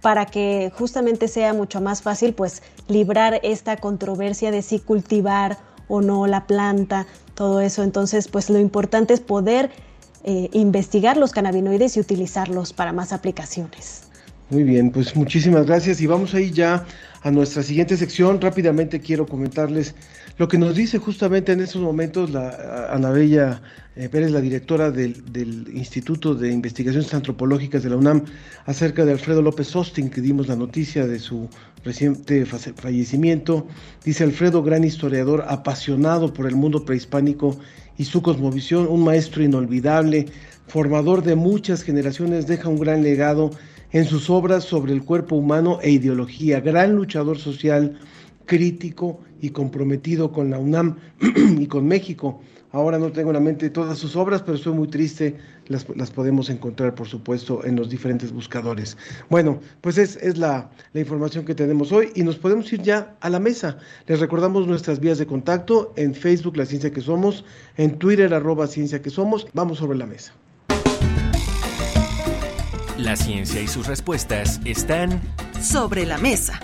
[0.00, 6.00] para que justamente sea mucho más fácil pues librar esta controversia de si cultivar o
[6.00, 7.82] no la planta, todo eso.
[7.82, 9.70] Entonces, pues lo importante es poder
[10.24, 14.09] eh, investigar los cannabinoides y utilizarlos para más aplicaciones.
[14.50, 16.84] Muy bien, pues muchísimas gracias y vamos a ir ya
[17.22, 18.40] a nuestra siguiente sección.
[18.40, 19.94] Rápidamente quiero comentarles
[20.38, 23.62] lo que nos dice justamente en estos momentos la Ana Bella
[23.94, 28.24] eh, Pérez, la directora del, Instituto de Investigaciones Antropológicas de la UNAM,
[28.66, 31.48] acerca de Alfredo López Austin, que dimos la noticia de su
[31.84, 33.68] reciente fallecimiento.
[34.04, 37.56] Dice Alfredo, gran historiador, apasionado por el mundo prehispánico
[37.98, 40.26] y su cosmovisión, un maestro inolvidable,
[40.66, 43.52] formador de muchas generaciones, deja un gran legado
[43.92, 47.98] en sus obras sobre el cuerpo humano e ideología, gran luchador social,
[48.46, 50.96] crítico y comprometido con la UNAM
[51.58, 52.40] y con México.
[52.72, 55.36] Ahora no tengo en la mente todas sus obras, pero estoy muy triste.
[55.66, 58.96] Las, podemos encontrar, por supuesto, en los diferentes buscadores.
[59.28, 63.16] Bueno, pues es, es la, la, información que tenemos hoy y nos podemos ir ya
[63.20, 63.78] a la mesa.
[64.06, 67.44] Les recordamos nuestras vías de contacto en Facebook, La Ciencia que Somos,
[67.76, 69.48] en Twitter, arroba Ciencia que Somos.
[69.52, 70.32] Vamos sobre la mesa.
[73.02, 75.22] La ciencia y sus respuestas están
[75.58, 76.60] sobre la mesa.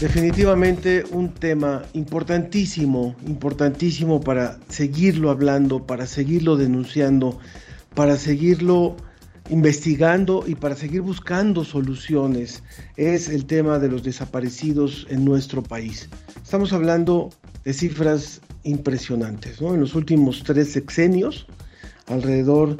[0.00, 7.38] Definitivamente un tema importantísimo, importantísimo para seguirlo hablando, para seguirlo denunciando,
[7.94, 8.96] para seguirlo
[9.50, 12.62] investigando y para seguir buscando soluciones
[12.96, 16.08] es el tema de los desaparecidos en nuestro país.
[16.42, 17.30] Estamos hablando
[17.64, 19.74] de cifras impresionantes, ¿no?
[19.74, 21.46] En los últimos tres sexenios,
[22.06, 22.76] alrededor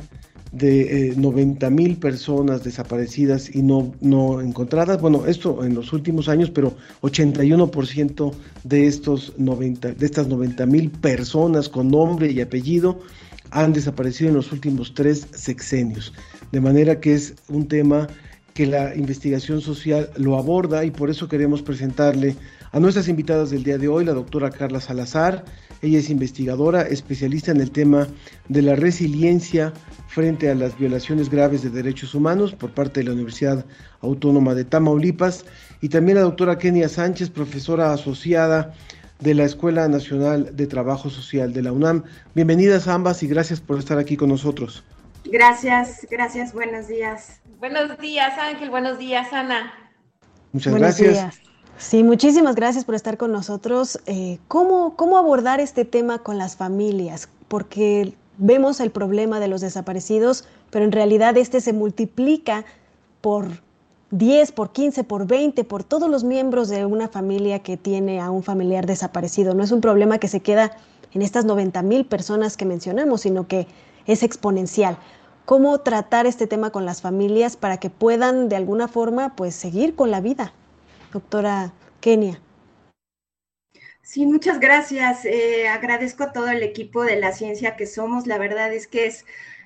[0.52, 5.00] de 90 eh, mil personas desaparecidas y no, no encontradas.
[5.00, 10.90] Bueno, esto en los últimos años, pero 81% de, estos 90, de estas 90 mil
[10.90, 13.00] personas con nombre y apellido
[13.50, 16.12] han desaparecido en los últimos tres sexenios.
[16.54, 18.06] De manera que es un tema
[18.54, 22.36] que la investigación social lo aborda y por eso queremos presentarle
[22.70, 25.44] a nuestras invitadas del día de hoy, la doctora Carla Salazar.
[25.82, 28.06] Ella es investigadora, especialista en el tema
[28.48, 29.72] de la resiliencia
[30.06, 33.66] frente a las violaciones graves de derechos humanos por parte de la Universidad
[34.00, 35.44] Autónoma de Tamaulipas.
[35.80, 38.74] Y también la doctora Kenia Sánchez, profesora asociada
[39.18, 42.04] de la Escuela Nacional de Trabajo Social de la UNAM.
[42.36, 44.84] Bienvenidas ambas y gracias por estar aquí con nosotros.
[45.24, 47.40] Gracias, gracias, buenos días.
[47.58, 49.72] Buenos días, Ángel, buenos días, Ana.
[50.52, 51.40] Muchas gracias.
[51.76, 53.98] Sí, muchísimas gracias por estar con nosotros.
[54.06, 57.28] Eh, ¿cómo, ¿Cómo abordar este tema con las familias?
[57.48, 62.64] Porque vemos el problema de los desaparecidos, pero en realidad este se multiplica
[63.20, 63.46] por
[64.10, 68.30] 10, por 15, por 20, por todos los miembros de una familia que tiene a
[68.30, 69.54] un familiar desaparecido.
[69.54, 70.76] No es un problema que se queda
[71.12, 73.66] en estas 90 mil personas que mencionamos, sino que
[74.06, 74.98] es exponencial.
[75.44, 79.94] ¿Cómo tratar este tema con las familias para que puedan de alguna forma pues seguir
[79.94, 80.52] con la vida?
[81.12, 82.40] doctora Kenia.
[84.02, 85.24] Sí, muchas gracias.
[85.24, 88.26] Eh, agradezco a todo el equipo de la ciencia que somos.
[88.26, 89.24] La verdad es que es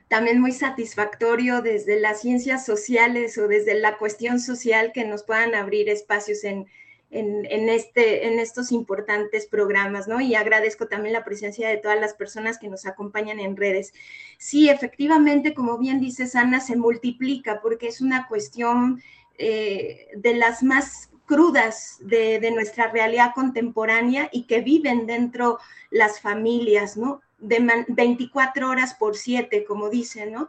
[0.08, 5.54] también muy satisfactorio desde las ciencias sociales o desde la cuestión social que nos puedan
[5.54, 6.66] abrir espacios en,
[7.10, 10.20] en, este, en estos importantes programas, ¿no?
[10.20, 13.94] Y agradezco también la presencia de todas las personas que nos acompañan en redes.
[14.36, 19.02] Sí, efectivamente, como bien dice Ana, se multiplica porque es una cuestión
[19.38, 25.58] eh, de las más crudas de, nuestra realidad contemporánea y que viven dentro
[25.90, 27.20] las familias, ¿no?
[27.38, 30.48] De 24 horas por 7, como dicen, ¿no?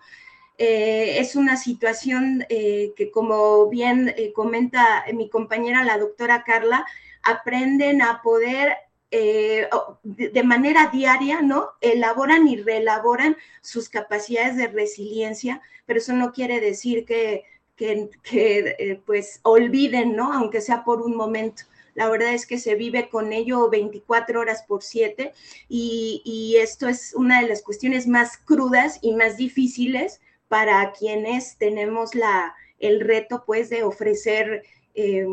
[0.61, 6.85] Eh, es una situación eh, que, como bien eh, comenta mi compañera, la doctora Carla,
[7.23, 8.75] aprenden a poder
[9.11, 11.69] de manera diaria, ¿no?
[11.81, 17.43] Elaboran y reelaboran sus capacidades de resiliencia, pero eso no quiere decir que,
[17.75, 20.31] que, pues olviden, ¿no?
[20.31, 21.63] Aunque sea por un momento.
[21.95, 25.33] La verdad es que se vive con ello 24 horas por 7
[25.69, 31.55] y, y esto es una de las cuestiones más crudas y más difíciles para quienes
[31.57, 34.63] tenemos la, el reto, pues, de ofrecer
[34.95, 35.25] eh,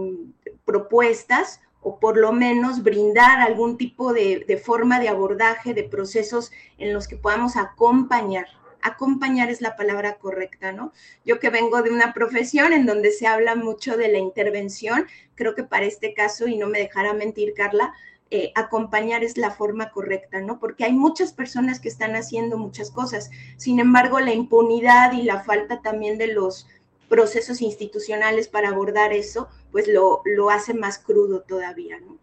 [0.64, 6.92] propuestas o por lo menos brindar algún tipo de, forma de abordaje de procesos en
[6.92, 8.46] los que podamos acompañar.
[8.82, 10.92] Acompañar es la palabra correcta, ¿no?
[11.24, 15.54] Yo que vengo de una profesión en donde se habla mucho de la intervención, creo
[15.54, 17.94] que para este caso, y no me dejará mentir Carla,
[18.30, 20.58] eh, acompañar es la forma correcta, ¿no?
[20.58, 23.30] Porque hay muchas personas que están haciendo muchas cosas.
[23.56, 26.66] Sin embargo, la impunidad y la falta también de los
[27.08, 32.18] procesos institucionales para abordar eso, pues lo, lo hace más crudo todavía, ¿no?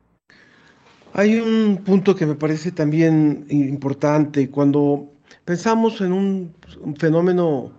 [1.13, 5.11] Hay un punto que me parece también importante cuando
[5.45, 6.55] pensamos en un,
[6.97, 7.71] fenómeno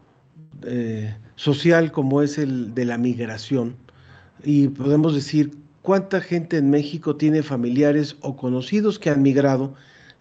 [0.62, 3.76] eh, social como es el de la migración
[4.44, 5.50] y podemos decir
[5.84, 9.74] cuánta gente en México tiene familiares o conocidos que han migrado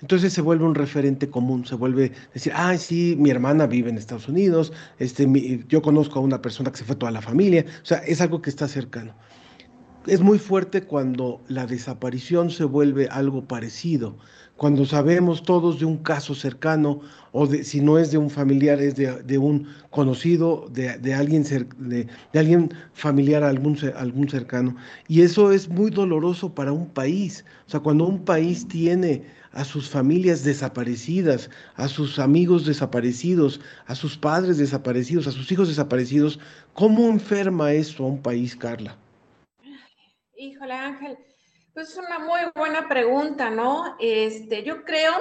[0.03, 3.97] entonces se vuelve un referente común, se vuelve decir, ah, sí, mi hermana vive en
[3.97, 7.85] Estados Unidos, este, yo conozco a una persona que se fue toda la familia, o
[7.85, 9.15] sea, es algo que está cercano.
[10.05, 14.17] Es muy fuerte cuando la desaparición se vuelve algo parecido,
[14.57, 18.79] cuando sabemos todos de un caso cercano o de, si no es de un familiar,
[18.79, 24.75] es de, un conocido, de, alguien, de, alguien familiar, algún, algún cercano.
[25.07, 27.43] Y eso es muy doloroso para un país.
[27.67, 33.95] O sea, cuando un país tiene a sus familias desaparecidas, a sus amigos desaparecidos, a
[33.95, 36.39] sus padres desaparecidos, a sus hijos desaparecidos.
[36.73, 38.97] ¿Cómo enferma eso a un país, Carla?
[40.35, 41.17] Híjole, Ángel,
[41.73, 43.97] pues es una muy buena pregunta, ¿no?
[43.99, 45.11] Este, yo creo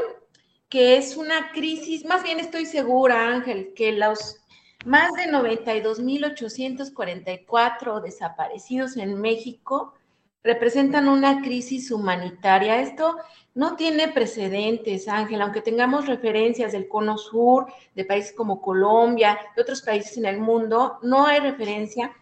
[0.69, 4.37] que es una crisis, más bien estoy segura, Ángel, que los
[4.85, 9.95] más de 92.844 desaparecidos en México
[10.43, 12.81] representan una crisis humanitaria.
[12.81, 13.17] Esto
[13.55, 19.63] no tiene precedentes, Ángel, aunque tengamos referencias del cono sur, de países como Colombia, de
[19.63, 22.15] otros países en el mundo, no hay referencia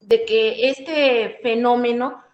[0.00, 2.25] de que este fenómeno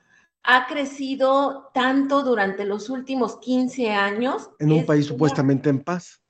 [0.45, 4.51] ha crecido tanto durante los últimos 15 años.
[4.59, 6.21] En un país supuestamente en paz.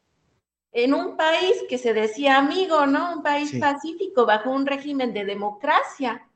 [0.72, 3.16] En un país que se decía amigo, ¿no?
[3.16, 6.26] Un país pacífico, bajo un régimen de democracia.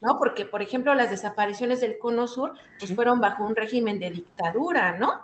[0.00, 0.18] ¿no?
[0.18, 4.98] Porque, por ejemplo, las desapariciones del Cono Sur pues, fueron bajo un régimen de dictadura,
[4.98, 5.20] ¿no?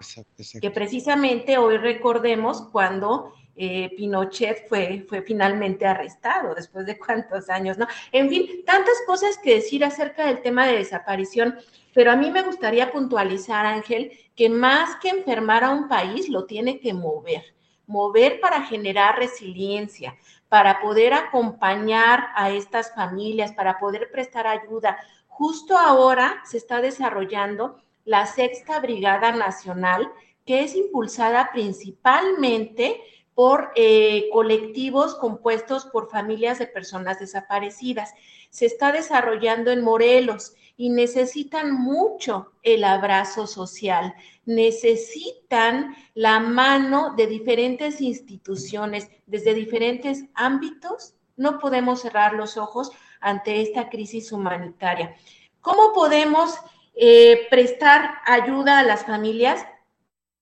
[0.61, 7.77] Que precisamente hoy recordemos cuando eh, Pinochet fue, fue finalmente arrestado, después de cuántos años,
[7.77, 7.87] ¿no?
[8.13, 11.57] En fin, tantas cosas que decir acerca del tema de desaparición,
[11.93, 16.47] pero a mí me gustaría puntualizar, Ángel, que más que enfermar a un país, lo
[16.47, 17.43] tiene que mover
[17.89, 20.17] mover para generar resiliencia,
[20.49, 24.99] para poder acompañar a estas familias, para poder prestar ayuda.
[25.27, 30.13] Justo ahora se está desarrollando la Sexta Brigada Nacional,
[30.47, 33.01] que es impulsada principalmente
[33.39, 38.13] por eh, colectivos compuestos por familias de personas desaparecidas.
[38.51, 44.13] Se está desarrollando en Morelos y necesitan mucho el abrazo social,
[44.45, 51.15] necesitan la mano de diferentes instituciones desde diferentes ámbitos.
[51.37, 55.15] No podemos cerrar los ojos ante esta crisis humanitaria.
[55.61, 56.57] ¿Cómo podemos
[56.97, 59.65] eh, prestar ayuda a las familias?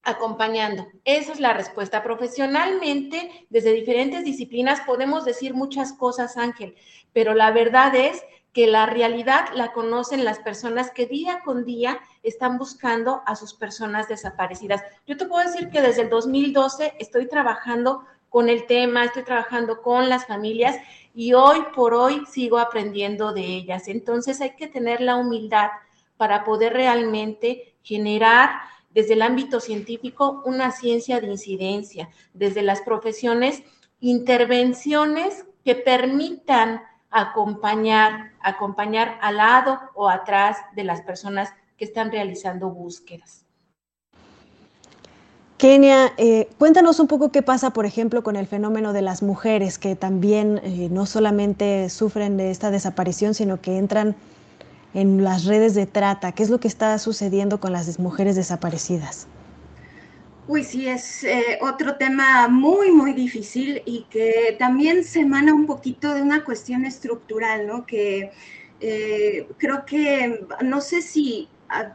[0.07, 0.87] Acompañando.
[1.05, 2.03] Esa es la respuesta.
[2.03, 6.77] Profesionalmente, desde diferentes disciplinas, podemos decir muchas cosas, Ángel,
[7.12, 12.01] pero la verdad es que la realidad la conocen las personas que día con día
[12.23, 14.83] están buscando a sus personas desaparecidas.
[15.07, 19.83] Yo te puedo decir que desde el 2012 estoy trabajando con el tema, estoy trabajando
[19.83, 20.77] con las familias
[21.14, 23.88] y hoy por hoy sigo aprendiendo de ellas.
[23.88, 25.69] Entonces hay que tener la humildad
[26.16, 28.61] para poder realmente generar
[28.96, 33.62] desde el ámbito científico una ciencia de incidencia, desde las profesiones,
[34.00, 36.80] intervenciones que permitan
[37.11, 43.44] acompañar, acompañar al lado o atrás de las personas que están realizando búsquedas.
[45.59, 49.79] Kenia, eh, cuéntanos un poco qué pasa, por ejemplo, con el fenómeno de las mujeres
[49.79, 54.16] que también eh, no solamente sufren de esta desaparición, sino que entran
[54.97, 56.33] en las redes de trata.
[56.33, 59.29] ¿Qué es lo que está sucediendo con las mujeres desaparecidas?
[60.49, 65.67] Uy, sí, es eh, otro tema muy, muy difícil y que también se emana un
[65.67, 67.85] poquito de una cuestión estructural, ¿no?
[67.85, 68.31] Que
[68.81, 71.92] eh, creo que, no sé si ah,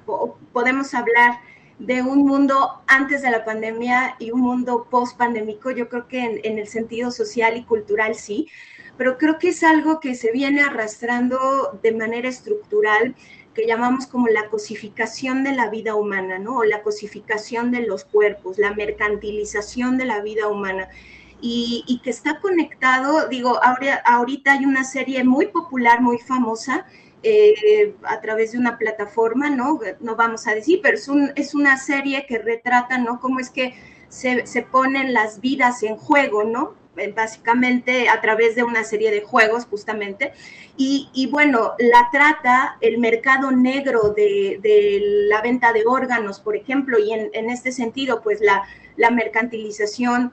[0.53, 1.39] podemos hablar
[1.79, 5.71] de un mundo antes de la pandemia y un mundo post pandémico.
[5.71, 8.47] Yo creo que en, en, el sentido social y cultural sí,
[9.01, 13.15] pero creo que es algo que se viene arrastrando de manera estructural
[13.55, 16.57] que llamamos como la cosificación de la vida humana, ¿no?
[16.57, 20.87] O la cosificación de los cuerpos, la mercantilización de la vida humana.
[21.41, 26.85] Y, y que está conectado, digo, ahora, ahorita hay una serie muy popular, muy famosa,
[27.23, 29.79] eh, a través de una plataforma, ¿no?
[29.99, 33.19] No vamos a decir, pero es, un, es una serie que retrata, ¿no?
[33.19, 33.73] Cómo es que
[34.09, 36.79] se, se, ponen las vidas en juego, ¿no?
[37.01, 40.33] Eh, básicamente a través de una serie de juegos, justamente.
[40.77, 46.55] Y, y bueno, la trata, el mercado negro de, de, la venta de órganos, por
[46.55, 48.63] ejemplo, y en, en este sentido, pues la,
[48.97, 50.31] la mercantilización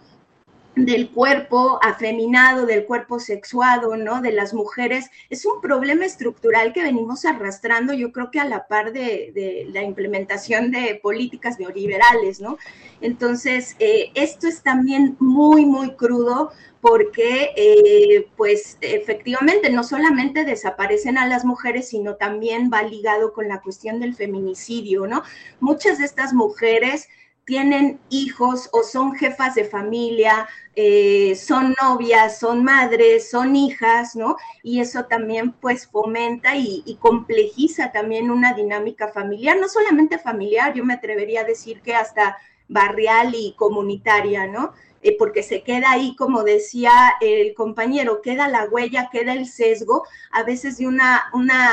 [0.85, 4.21] del cuerpo afeminado, del cuerpo sexuado, ¿no?
[4.21, 8.67] De las mujeres, es un problema estructural que venimos arrastrando, yo creo que a la
[8.67, 12.59] par de, la implementación de políticas neoliberales, ¿no?
[13.01, 16.51] Entonces, eh, esto es también muy, muy crudo
[16.81, 23.49] porque, eh, pues, efectivamente, no solamente desaparecen a las mujeres, sino también va ligado con
[23.49, 25.23] la cuestión del feminicidio, ¿no?
[25.61, 27.09] Muchas de estas mujeres
[27.49, 30.47] tienen hijos o son jefas de familia,
[30.77, 34.37] eh, son novias, son madres, son hijas, ¿no?
[34.63, 40.85] Y eso también pues fomenta y, complejiza también una dinámica familiar, no solamente familiar, yo
[40.85, 42.37] me atrevería a decir que hasta
[42.69, 44.75] barrial y comunitaria, ¿no?
[45.01, 46.93] Eh, porque se queda ahí, como decía
[47.23, 51.73] el compañero, queda la huella, queda el sesgo, a veces de una, una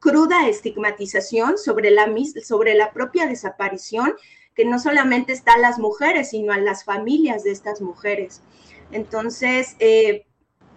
[0.00, 2.12] cruda estigmatización sobre la,
[2.44, 4.16] sobre la propia desaparición
[4.54, 8.42] que no solamente está a las mujeres, sino a las familias de estas mujeres.
[8.90, 10.26] Entonces, eh,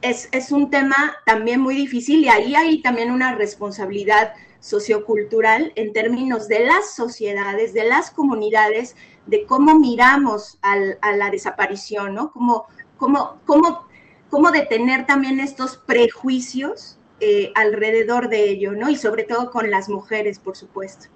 [0.01, 4.33] es, es, un tema también muy difícil y ahí hay también una responsabilidad
[4.65, 8.95] sociocultural en términos de las sociedades, de las comunidades,
[9.27, 12.31] de cómo miramos a la desaparición, ¿no?
[12.31, 12.65] Cómo,
[12.97, 13.87] cómo, cómo,
[14.29, 18.89] cómo detener también estos prejuicios eh, alrededor de ello, ¿no?
[18.89, 21.07] Y sobre todo con las mujeres, por supuesto.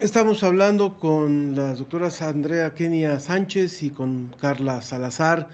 [0.00, 5.48] Estamos hablando con las doctoras Andrea Kenia Sánchez y con Carla Salazar,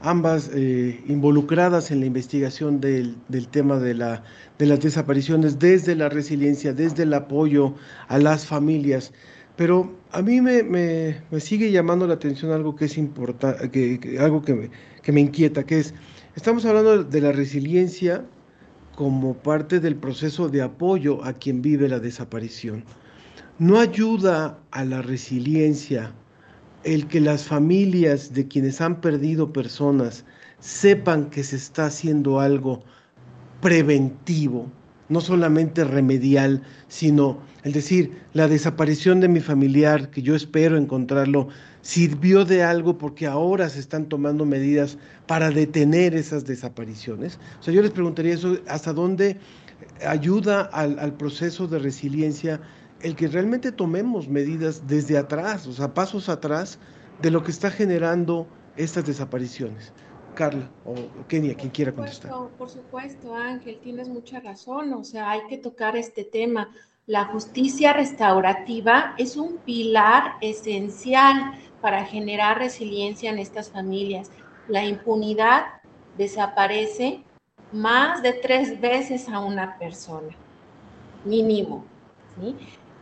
[0.00, 3.18] ambas eh, involucradas en la investigación del,
[3.50, 4.24] tema de, la,
[4.58, 7.74] de, las desapariciones desde la resiliencia, desde el apoyo
[8.08, 9.12] a las familias.
[9.56, 14.70] Pero a mí me, sigue llamando la atención algo que es importante, algo me,
[15.02, 15.92] que me inquieta, que es,
[16.36, 18.24] estamos hablando de la resiliencia
[18.96, 22.82] como parte del proceso de apoyo a quien vive la desaparición
[23.60, 26.14] no ayuda a la resiliencia
[26.82, 30.24] el que las familias de quienes han perdido personas
[30.60, 32.82] sepan que se está haciendo algo
[33.60, 34.66] preventivo,
[35.10, 41.48] no solamente remedial, sino el decir, la desaparición de mi familiar, que yo espero encontrarlo,
[41.82, 44.96] sirvió de algo porque ahora se están tomando medidas
[45.26, 47.38] para detener esas desapariciones.
[47.60, 49.36] O sea, yo les preguntaría eso, ¿hasta dónde
[50.06, 52.58] ayuda al, al proceso de resiliencia
[53.02, 56.78] el que realmente tomemos medidas desde atrás, o sea, pasos atrás
[57.20, 58.46] de lo que está generando
[58.76, 59.92] estas desapariciones.
[60.34, 60.94] Carla o
[61.26, 62.30] Kenia, quien quiera contestar.
[62.30, 66.70] Por supuesto, por supuesto, Ángel, tienes mucha razón, o sea, hay que tocar este tema.
[67.06, 74.30] La justicia restaurativa es un pilar esencial para generar resiliencia en estas familias.
[74.68, 75.64] La impunidad
[76.16, 77.24] desaparece
[77.72, 80.36] más de tres veces a una persona,
[81.24, 81.84] mínimo.
[82.40, 82.56] ¿sí?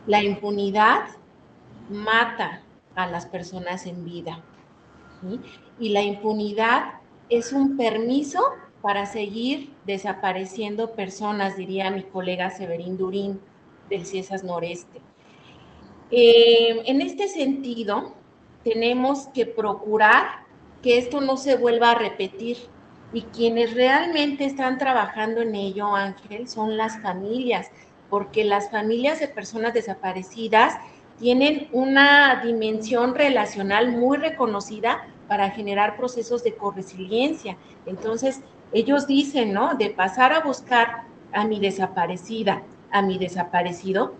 [0.09, 1.03] La impunidad
[1.87, 2.63] mata
[2.95, 4.41] a las personas en vida.
[5.79, 6.93] Y la impunidad
[7.29, 8.43] es un permiso
[8.81, 13.39] para seguir desapareciendo personas, diría mi colega Severín Durín
[13.87, 14.99] del CIESAS Noreste.
[16.09, 18.15] Eh, en este sentido,
[18.63, 20.39] tenemos que procurar
[20.81, 22.57] que esto no se vuelva a repetir.
[23.13, 27.69] Y quienes realmente están trabajando en ello, Ángel, son las familias,
[28.09, 30.75] porque las familias de personas desaparecidas
[31.19, 37.57] tienen una dimensión relacional muy reconocida para generar procesos de corresiliencia.
[37.85, 38.41] Entonces,
[38.71, 39.75] ellos dicen, ¿no?
[39.75, 41.03] De pasar a buscar
[41.33, 44.13] a mi desaparecida, a mi desaparecido,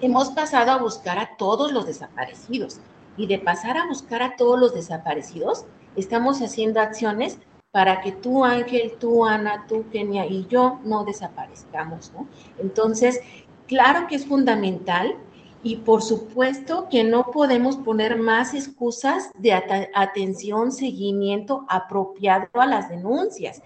[0.00, 2.80] hemos pasado a buscar a todos los desaparecidos.
[3.16, 5.64] Y de pasar a buscar a todos los desaparecidos,
[5.96, 7.38] estamos haciendo acciones
[7.76, 12.26] para que tú, Ángel, tú, Ana, tú, Kenia y yo no desaparezcamos, ¿no?
[12.58, 13.20] Entonces,
[13.66, 15.14] claro que es fundamental
[15.62, 22.64] y por supuesto que no podemos poner más excusas de at atención, seguimiento apropiado a
[22.64, 23.60] las denuncias.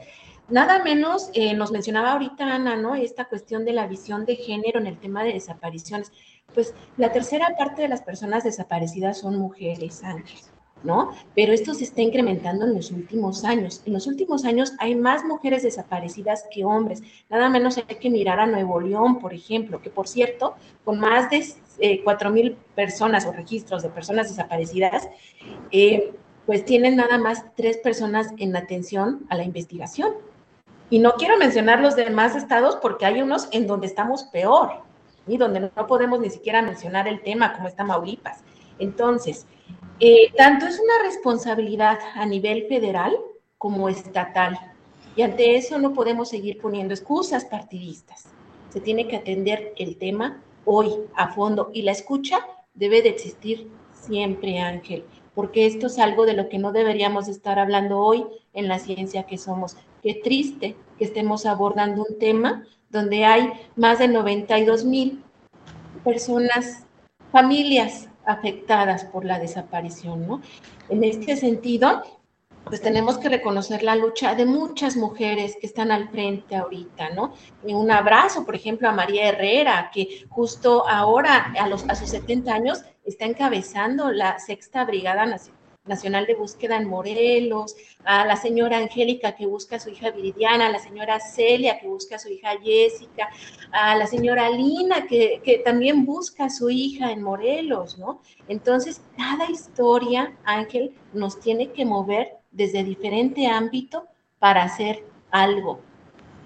[0.49, 2.97] nada menos eh, nos mencionaba ahorita Ana, ¿no?
[2.97, 6.11] Esta cuestión de la visión de género en el tema de desapariciones.
[6.53, 10.51] Pues la tercera parte de las personas desaparecidas son mujeres, ángeles.
[10.83, 11.13] ¿No?
[11.35, 13.83] Pero esto se está incrementando en los últimos años.
[13.87, 17.03] En los últimos años hay más mujeres desaparecidas que hombres.
[17.29, 20.55] Nada menos hay que mirar a Nuevo León, por ejemplo, que por cierto,
[20.85, 21.45] con más de
[21.81, 25.09] eh, mil personas o registros de personas desaparecidas,
[25.71, 26.13] eh,
[26.47, 30.15] pues tienen nada más tres personas en atención a la investigación.
[30.89, 34.83] Y no quiero mencionar los demás estados porque hay unos en donde estamos peor
[35.29, 38.41] y donde no podemos ni siquiera mencionar el tema, como está Mauripas.
[38.81, 39.47] Entonces,
[40.03, 43.17] eh, tanto es una responsabilidad a nivel federal
[43.59, 44.59] como estatal.
[45.15, 48.27] Y ante eso no podemos seguir poniendo excusas partidistas.
[48.71, 53.71] Se tiene que atender el tema hoy a fondo y la escucha debe de existir
[53.93, 55.05] siempre, Ángel,
[55.35, 59.25] porque esto es algo de lo que no deberíamos estar hablando hoy en la ciencia
[59.25, 59.77] que somos.
[60.03, 65.23] Qué triste que estemos abordando un tema donde hay más de 92 mil
[66.05, 66.87] personas,
[67.33, 70.41] familias afectadas por la desaparición, ¿no?
[70.89, 72.03] En este sentido,
[72.65, 77.35] pues tenemos que reconocer la lucha de muchas mujeres que están al frente ahorita, ¿no?
[77.67, 82.11] Y un abrazo, por ejemplo, a María Herrera, que justo ahora, a, los, a sus
[82.11, 85.60] 70 años, está encabezando la Sexta Brigada Nacional
[85.91, 90.67] Nacional de Búsqueda en Morelos, a la señora Angélica que busca a su hija Viridiana,
[90.67, 93.29] a la señora Celia que busca a su hija Jessica,
[93.73, 98.23] a la señora Lina que, que también busca a su hija en Morelos, ¿no?
[98.49, 104.07] Entonces, cada historia, Ángel, nos tiene que mover desde diferente ámbito
[104.39, 105.81] para hacer algo,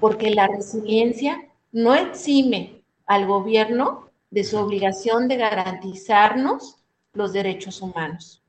[0.01, 6.77] porque la resiliencia no exime al gobierno de su obligación de garantizarnos
[7.13, 8.44] los derechos humanos.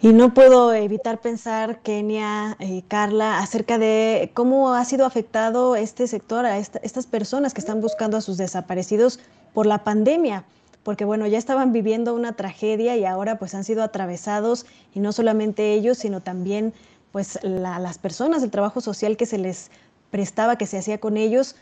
[0.00, 6.06] Y no puedo evitar pensar, Kenia, eh, Carla, acerca de cómo ha sido afectado este
[6.06, 9.18] sector a estas personas que están buscando a sus desaparecidos
[9.52, 10.44] por la pandemia,
[10.84, 15.10] porque bueno, ya estaban viviendo una tragedia y ahora pues han sido atravesados y no
[15.10, 16.72] solamente ellos, sino también
[17.10, 19.72] pues las personas del trabajo social que se les
[20.12, 21.56] prestaba, que se hacía con ellos.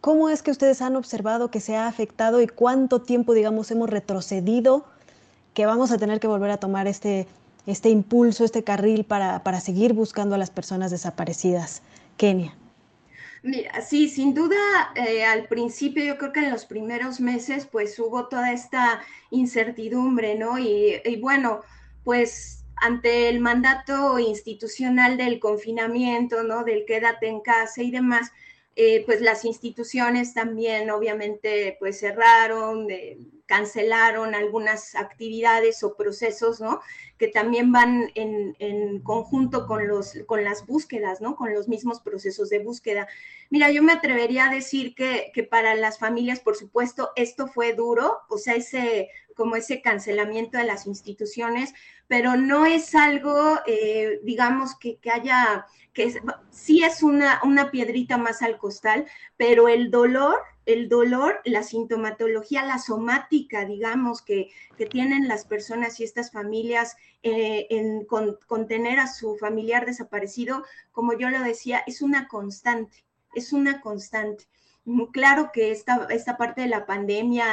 [0.00, 3.88] ¿Cómo es que ustedes han observado que se ha afectado y cuánto tiempo, digamos, hemos
[3.88, 4.86] retrocedido
[5.54, 7.28] que vamos a tener que volver a tomar este
[7.66, 11.82] este impulso, este carril para, seguir buscando a las personas desaparecidas.
[12.16, 12.56] Kenia.
[13.42, 14.56] Mira, sí, sin duda,
[14.94, 20.34] eh, al principio yo creo que en los primeros meses pues hubo toda esta incertidumbre,
[20.34, 20.58] ¿no?
[20.58, 21.60] Y, y, bueno,
[22.02, 26.64] pues ante el mandato institucional del confinamiento, ¿no?
[26.64, 28.32] Del quédate en casa y demás,
[28.78, 32.86] eh, pues las instituciones también obviamente pues cerraron,
[33.46, 36.80] cancelaron algunas actividades o procesos, ¿no?
[37.16, 41.36] Que también van en, conjunto con, los, con las búsquedas, ¿no?
[41.36, 43.08] Con los mismos procesos de búsqueda.
[43.50, 47.72] Mira, yo me atrevería a decir que, que para las familias, por supuesto, esto fue
[47.72, 51.74] duro, o sea, ese como ese cancelamiento de las instituciones,
[52.08, 56.20] pero no es algo, eh, digamos, que, haya, que
[56.50, 59.06] sí es una, una piedrita más al costal,
[59.36, 66.00] pero el dolor, el dolor, la sintomatología, la somática, digamos, que, que tienen las personas
[66.00, 71.82] y estas familias eh, en con, tener a su familiar desaparecido, como yo lo decía,
[71.86, 74.48] es una constante, es una constante.
[75.12, 77.44] Claro que esta, esta parte de la pandemia,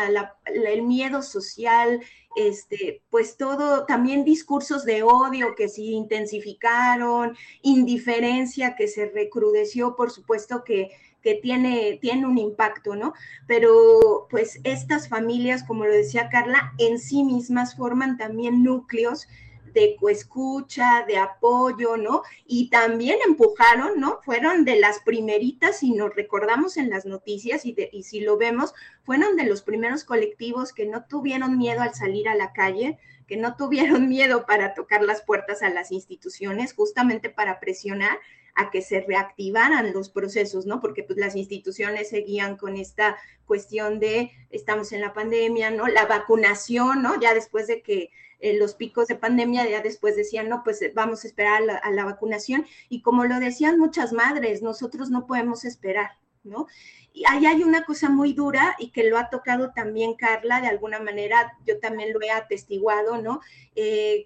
[0.46, 2.00] el miedo social,
[2.36, 10.12] este, pues todo, también discursos de odio que se intensificaron, indiferencia que se recrudeció, por
[10.12, 10.92] supuesto que,
[11.24, 13.14] que tiene, tiene un impacto, ¿no?
[13.48, 19.28] Pero pues estas familias, como lo decía Carla, en sí mismas forman también núcleos
[19.74, 22.24] de coescucha, de apoyo, ¿no?
[22.46, 24.20] Y también empujaron, ¿no?
[24.24, 28.74] Fueron de las primeritas, si nos recordamos en las noticias y, y si lo vemos,
[29.04, 32.98] fueron de los primeros colectivos que no tuvieron miedo al salir a la calle,
[33.28, 38.20] que no tuvieron miedo para tocar las puertas a las instituciones, justamente para presionar
[38.56, 40.80] a que se reactivaran los procesos, ¿no?
[40.80, 45.88] Porque pues las instituciones seguían con esta cuestión de estamos en la pandemia, ¿no?
[45.88, 47.20] La vacunación, ¿no?
[47.20, 48.12] Ya después de que
[48.44, 51.92] eh, los picos de pandemia, ya después decían, no, pues eh, vamos a esperar a
[51.92, 52.66] la, vacunación.
[52.90, 56.68] Y como lo decían muchas madres, nosotros no podemos esperar, ¿no?
[57.14, 60.68] Y ahí hay una cosa muy dura y que lo ha tocado también Carla, de
[60.68, 63.40] alguna manera yo también lo he atestiguado, ¿no?
[63.76, 64.26] Eh,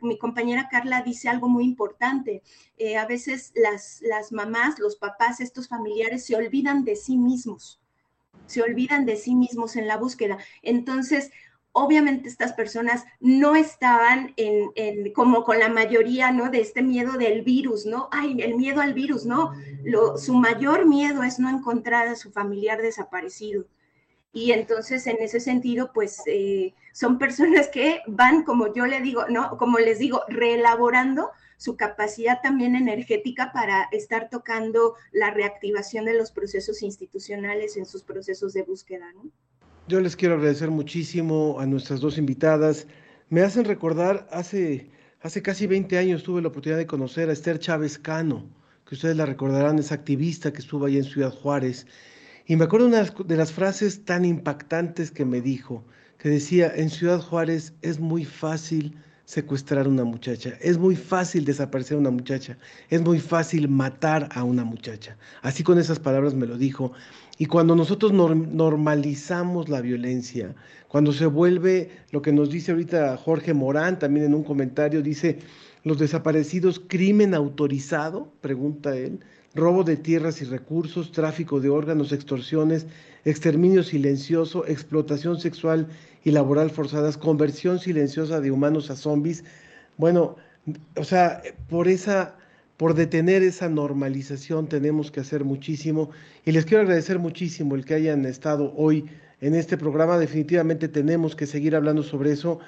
[0.00, 2.42] mi compañera Carla dice algo muy importante.
[2.98, 7.80] a veces las, las mamás, los papás, estos familiares se olvidan de sí mismos,
[8.46, 10.38] se olvidan de sí mismos en la búsqueda.
[10.62, 11.30] Entonces,
[11.72, 16.50] obviamente estas personas no estaban en, como con la mayoría, ¿no?
[16.50, 18.08] De este miedo del virus, ¿no?
[18.12, 19.52] Ay, el miedo al virus, ¿no?
[20.16, 23.64] Su mayor miedo es no encontrar a su familiar desaparecido.
[24.34, 29.26] Y entonces, en ese sentido, pues eh, son personas que van, como yo le digo,
[29.28, 29.56] ¿no?
[29.58, 36.32] Como les digo, reelaborando su capacidad también energética para estar tocando la reactivación de los
[36.32, 39.30] procesos institucionales en sus procesos de búsqueda, ¿no?
[39.88, 42.86] Yo les quiero agradecer muchísimo a nuestras dos invitadas.
[43.30, 47.58] Me hacen recordar, hace, hace casi 20 años tuve la oportunidad de conocer a Esther
[47.58, 48.48] Chávez Cano,
[48.86, 51.88] que ustedes la recordarán, es activista que estuvo ahí en Ciudad Juárez.
[52.46, 55.84] Y me acuerdo una de las frases tan impactantes que me dijo,
[56.16, 61.44] que decía, en Ciudad Juárez es muy fácil secuestrar a una muchacha, es muy fácil
[61.44, 62.58] desaparecer a una muchacha,
[62.90, 65.16] es muy fácil matar a una muchacha.
[65.42, 66.92] Así con esas palabras me lo dijo.
[67.38, 70.54] Y cuando nosotros normalizamos la violencia,
[70.88, 75.38] cuando se vuelve lo que nos dice ahorita Jorge Morán, también en un comentario, dice,
[75.84, 79.20] los desaparecidos, crimen autorizado, pregunta él,
[79.54, 82.86] robo de tierras y recursos, tráfico de órganos, extorsiones,
[83.24, 85.88] exterminio silencioso, explotación sexual
[86.24, 89.44] y laboral forzadas, conversión silenciosa de humanos a zombies.
[89.96, 90.36] Bueno,
[90.96, 92.36] o sea, por esa
[92.82, 96.10] por detener esa normalización tenemos que hacer muchísimo
[96.44, 99.04] y les quiero agradecer muchísimo el que hayan estado hoy
[99.40, 100.18] en este programa.
[100.18, 102.58] Definitivamente tenemos que seguir hablando sobre eso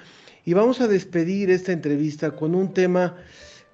[0.45, 3.17] y vamos a despedir esta entrevista con un tema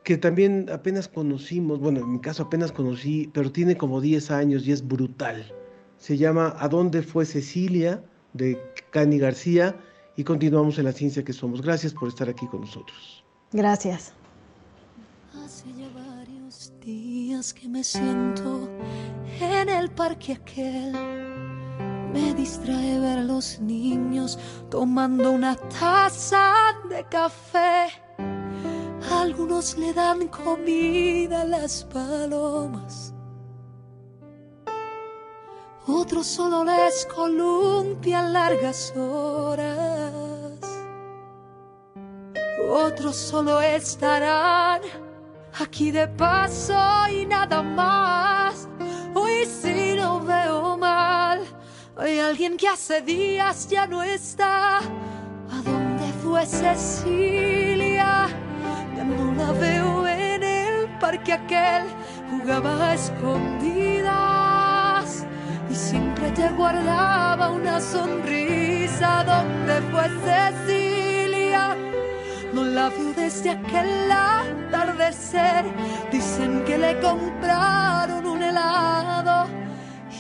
[0.04, 4.66] que también apenas conocimos, bueno, en mi caso apenas conocí, pero tiene como 10 años
[4.66, 5.46] y es brutal.
[5.98, 8.04] Se llama ¿A dónde fue Cecilia?
[8.34, 8.62] De
[8.92, 9.76] Cani García
[10.16, 11.62] y continuamos en la ciencia que somos.
[11.62, 13.24] Gracias por estar aquí con nosotros.
[13.52, 14.14] Gracias
[16.82, 18.68] días que me siento
[19.40, 20.94] en el parque aquel.
[22.12, 24.38] Me distrae ver a los niños
[24.70, 26.54] tomando una taza
[26.90, 27.88] de café.
[29.12, 33.14] Algunos le dan comida a las palomas.
[35.88, 39.72] Otros solo les columpian largas horas.
[42.70, 44.82] Otros solo estarán
[45.60, 46.78] aquí de paso
[47.12, 48.70] y nada más.
[49.16, 51.42] Hoy sí lo veo mal.
[51.98, 54.78] Hay alguien que hace días ya no está.
[54.78, 58.28] ¿A dónde fue Cecilia?
[58.96, 61.86] Ya no la veo en el parque aquel.
[62.30, 63.91] Jugaba a escondidas y
[66.36, 69.24] te guardaba una sonrisa.
[69.24, 71.76] ¿Dónde fue Cecilia?
[72.54, 75.66] No la veo desde aquel atardecer.
[76.12, 79.48] Dicen que le compraron un helado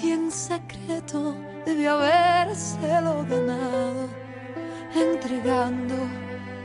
[0.01, 1.35] y en secreto
[1.65, 4.09] debe habérselo ganado,
[4.95, 5.95] entregando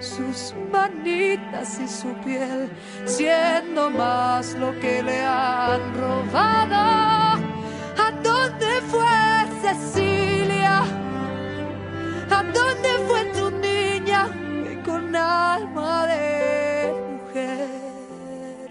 [0.00, 2.70] sus manitas y su piel,
[3.04, 7.45] siendo más lo que le han robado.
[8.76, 9.06] ¿A dónde fue
[9.62, 10.82] Cecilia?
[12.30, 14.28] ¿A dónde fue tu niña?
[14.84, 16.92] con alma de
[17.24, 18.70] mujer.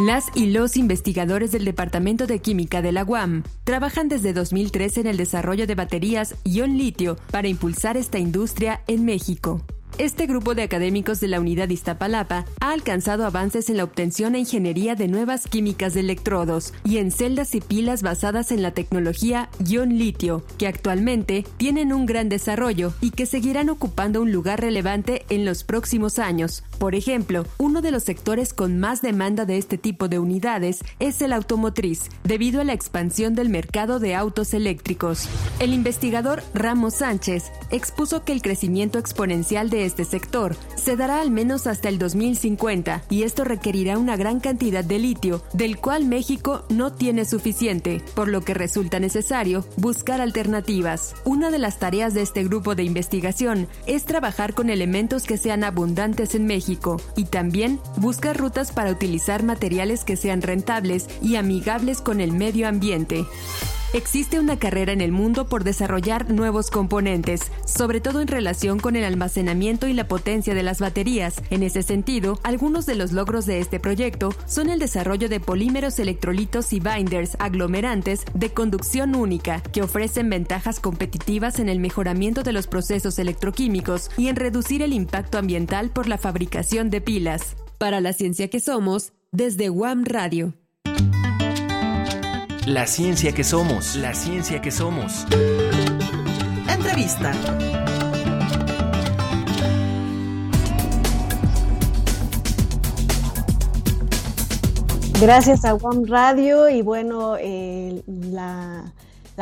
[0.00, 5.06] Las y los investigadores del Departamento de Química de la UAM trabajan desde 2003 en
[5.08, 9.60] el desarrollo de baterías ion litio para impulsar esta industria en México.
[9.96, 14.40] Este grupo de académicos de la unidad Iztapalapa ha alcanzado avances en la obtención e
[14.40, 19.50] ingeniería de nuevas químicas de electrodos y en celdas y pilas basadas en la tecnología
[19.64, 25.24] ion litio, que actualmente tienen un gran desarrollo y que seguirán ocupando un lugar relevante
[25.28, 26.64] en los próximos años.
[26.80, 31.22] Por ejemplo, uno de los sectores con más demanda de este tipo de unidades es
[31.22, 35.28] el automotriz, debido a la expansión del mercado de autos eléctricos.
[35.60, 41.30] El investigador Ramos Sánchez expuso que el crecimiento exponencial de este sector se dará al
[41.30, 46.64] menos hasta el 2050 y esto requerirá una gran cantidad de litio, del cual México
[46.68, 51.14] no tiene suficiente, por lo que resulta necesario buscar alternativas.
[51.24, 55.64] Una de las tareas de este grupo de investigación es trabajar con elementos que sean
[55.64, 62.00] abundantes en México y también buscar rutas para utilizar materiales que sean rentables y amigables
[62.00, 63.24] con el medio ambiente.
[63.94, 68.96] Existe una carrera en el mundo por desarrollar nuevos componentes, sobre todo en relación con
[68.96, 71.40] el almacenamiento y la potencia de las baterías.
[71.50, 76.00] En ese sentido, algunos de los logros de este proyecto son el desarrollo de polímeros
[76.00, 82.52] electrolitos y binders aglomerantes de conducción única, que ofrecen ventajas competitivas en el mejoramiento de
[82.52, 87.54] los procesos electroquímicos y en reducir el impacto ambiental por la fabricación de pilas.
[87.78, 90.52] Para la ciencia que somos, desde WAM Radio.
[92.66, 95.26] La ciencia que somos, la ciencia que somos.
[96.66, 97.32] Entrevista.
[105.20, 108.94] Gracias a One Radio y bueno, eh, la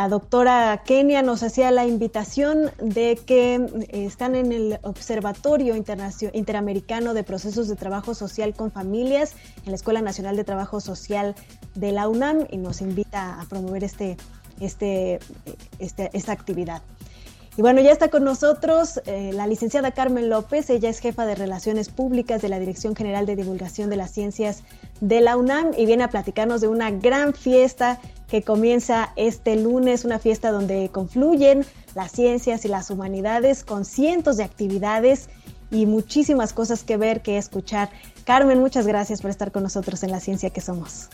[0.09, 7.25] doctora Kenia nos hacía la invitación de que eh, están en el Observatorio Interamericano de
[7.25, 9.35] Procesos de Trabajo Social con Familias
[9.65, 11.35] en la Escuela Nacional de Trabajo Social
[11.75, 14.17] de la UNAM y nos invita a promover este,
[14.61, 15.19] este,
[15.79, 16.83] este esta actividad.
[17.55, 21.35] Y bueno, ya está con nosotros eh, la licenciada Carmen López, ella es jefa de
[21.35, 24.63] Relaciones Públicas de la Dirección General de Divulgación de las Ciencias
[25.03, 30.07] de la UNAM y viene a platicarnos de una gran fiesta que comienza este lunes,
[30.07, 35.29] una fiesta donde confluyen las ciencias y las humanidades con cientos de actividades
[35.71, 37.91] y muchísimas cosas que ver, que escuchar.
[38.25, 41.11] Carmen, muchas gracias por estar con nosotros en La Ciencia que Somos.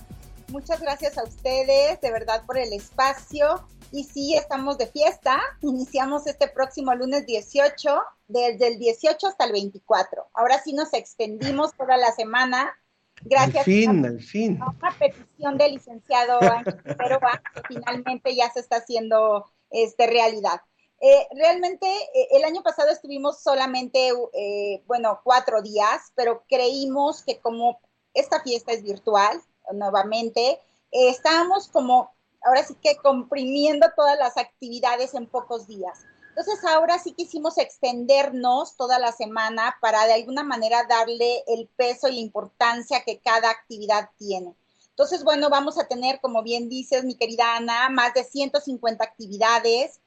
[0.53, 5.41] Muchas gracias a ustedes, de verdad, por el espacio y sí, estamos de fiesta.
[5.63, 10.29] Iniciamos este próximo lunes 18, desde el 18 hasta el 24.
[10.35, 12.77] Ahora sí nos extendimos toda la semana.
[13.23, 14.63] Gracias al fin, al fin.
[14.63, 20.61] a una petición del licenciado Ángel que finalmente ya se está haciendo este, realidad.
[21.01, 27.39] Eh, realmente eh, el año pasado estuvimos solamente, eh, bueno, cuatro días, pero creímos que
[27.39, 27.81] como
[28.15, 29.41] esta fiesta es virtual,
[29.73, 30.61] nuevamente,
[30.91, 32.11] estábamos como
[32.43, 36.01] ahora sí que comprimiendo todas las actividades en pocos días.
[36.31, 42.09] Entonces ahora sí quisimos extendernos toda la semana para de alguna manera darle el peso
[42.09, 44.55] y la importancia que cada actividad tiene.
[44.91, 50.01] Entonces, bueno, vamos a tener, como bien dices, mi querida Ana, más de 150 actividades,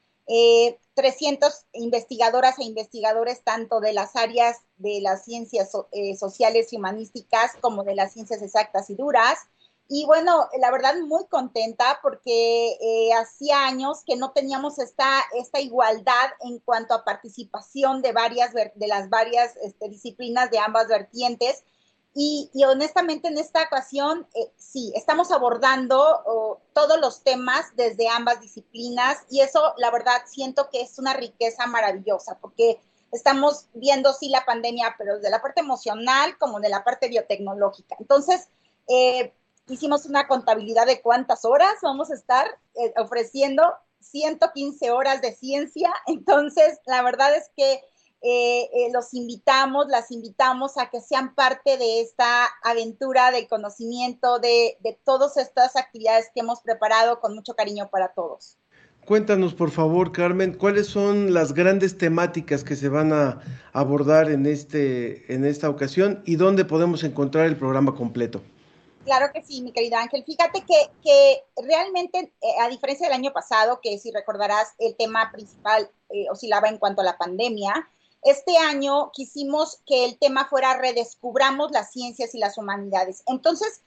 [0.94, 6.76] 300 eh, investigadoras e investigadores tanto de las áreas de las ciencias eh, sociales y
[6.76, 9.38] humanísticas como de las ciencias exactas y duras,
[9.94, 15.60] y bueno, la verdad muy contenta porque eh, hacía años que no teníamos esta, esta
[15.60, 21.62] igualdad en cuanto a participación de, varias, de las varias este, disciplinas de ambas vertientes.
[22.14, 29.18] Y, honestamente en esta ocasión, eh, sí, estamos abordando todos los temas desde ambas disciplinas
[29.28, 32.80] y eso, la verdad, siento que es una riqueza maravillosa porque
[33.10, 37.94] estamos viendo, sí, la pandemia, pero desde la parte emocional como de la parte biotecnológica.
[38.00, 38.48] Entonces,
[38.88, 39.34] eh,
[39.72, 43.62] hicimos una contabilidad de cuántas horas vamos a estar eh, ofreciendo
[44.00, 45.92] 115 horas de ciencia.
[46.06, 47.80] Entonces, la verdad es que
[48.24, 54.38] eh, eh, los invitamos, las invitamos a que sean parte de esta aventura de conocimiento,
[54.38, 58.58] de, de todas estas actividades que hemos preparado con mucho cariño para todos.
[59.04, 63.40] Cuéntanos, por favor, Carmen, cuáles son las grandes temáticas que se van a
[63.72, 68.42] abordar en, este, en esta ocasión y dónde podemos encontrar el programa completo.
[69.04, 70.24] Claro que sí, mi querida Ángel.
[70.24, 75.30] Fíjate que, que realmente, eh, a diferencia del año pasado, que si recordarás, el tema
[75.32, 77.88] principal eh, oscilaba en cuanto a la pandemia,
[78.22, 83.24] este año quisimos que el tema fuera redescubramos las ciencias y las humanidades.
[83.26, 83.82] Entonces,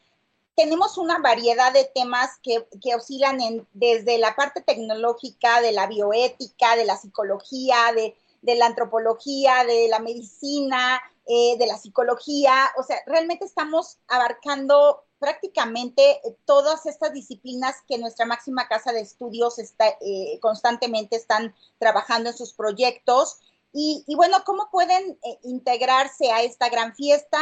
[0.55, 5.87] tenemos una variedad de temas que, que oscilan en, desde la parte tecnológica, de la
[5.87, 12.53] bioética, de la psicología, de, de la antropología, de la medicina, eh, de la psicología,
[12.77, 19.59] o sea, realmente estamos abarcando prácticamente todas estas disciplinas que nuestra máxima casa de estudios
[19.59, 23.39] está, eh, constantemente están trabajando en sus proyectos.
[23.77, 27.39] Y, bueno, ¿cómo pueden eh, integrarse a esta gran fiesta?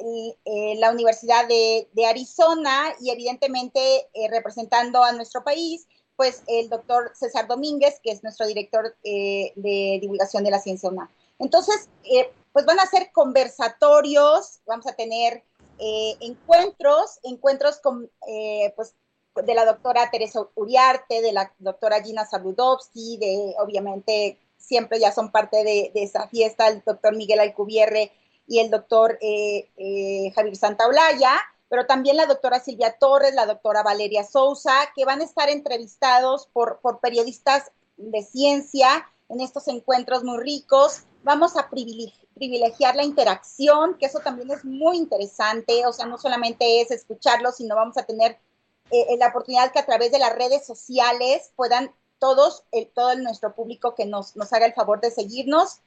[0.44, 3.80] eh, la Universidad de, Arizona y evidentemente
[4.12, 9.98] eh, representando a nuestro país, pues el doctor César Domínguez, que es nuestro director de
[10.02, 11.08] divulgación de la ciencia UNAM.
[11.38, 11.88] Entonces,
[12.52, 15.42] pues van a ser conversatorios, vamos a tener
[15.78, 18.10] encuentros, encuentros con,
[18.76, 18.94] pues,
[19.34, 25.32] de la doctora Teresa Uriarte, de la doctora Gina Saludowski, de obviamente siempre ya son
[25.32, 28.12] parte de, de esa fiesta, el doctor Miguel Alcubierre
[28.50, 33.84] y el doctor eh, eh, Javier Santaolalla, pero también la doctora Silvia Torres, la doctora
[33.84, 40.24] Valeria Sousa, que van a estar entrevistados por, por periodistas de ciencia en estos encuentros
[40.24, 41.04] muy ricos.
[41.22, 46.80] Vamos a privilegiar la interacción, que eso también es muy interesante, o sea, no solamente
[46.80, 48.36] es escucharlo, sino vamos a tener
[48.90, 53.54] eh, la oportunidad que a través de las redes sociales puedan todos, el, todo nuestro
[53.54, 55.82] público que nos, nos haga el favor de seguirnos,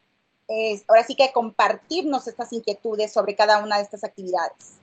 [0.88, 4.78] ahora sí que compartirnos estas inquietudes sobre cada una de estas actividades.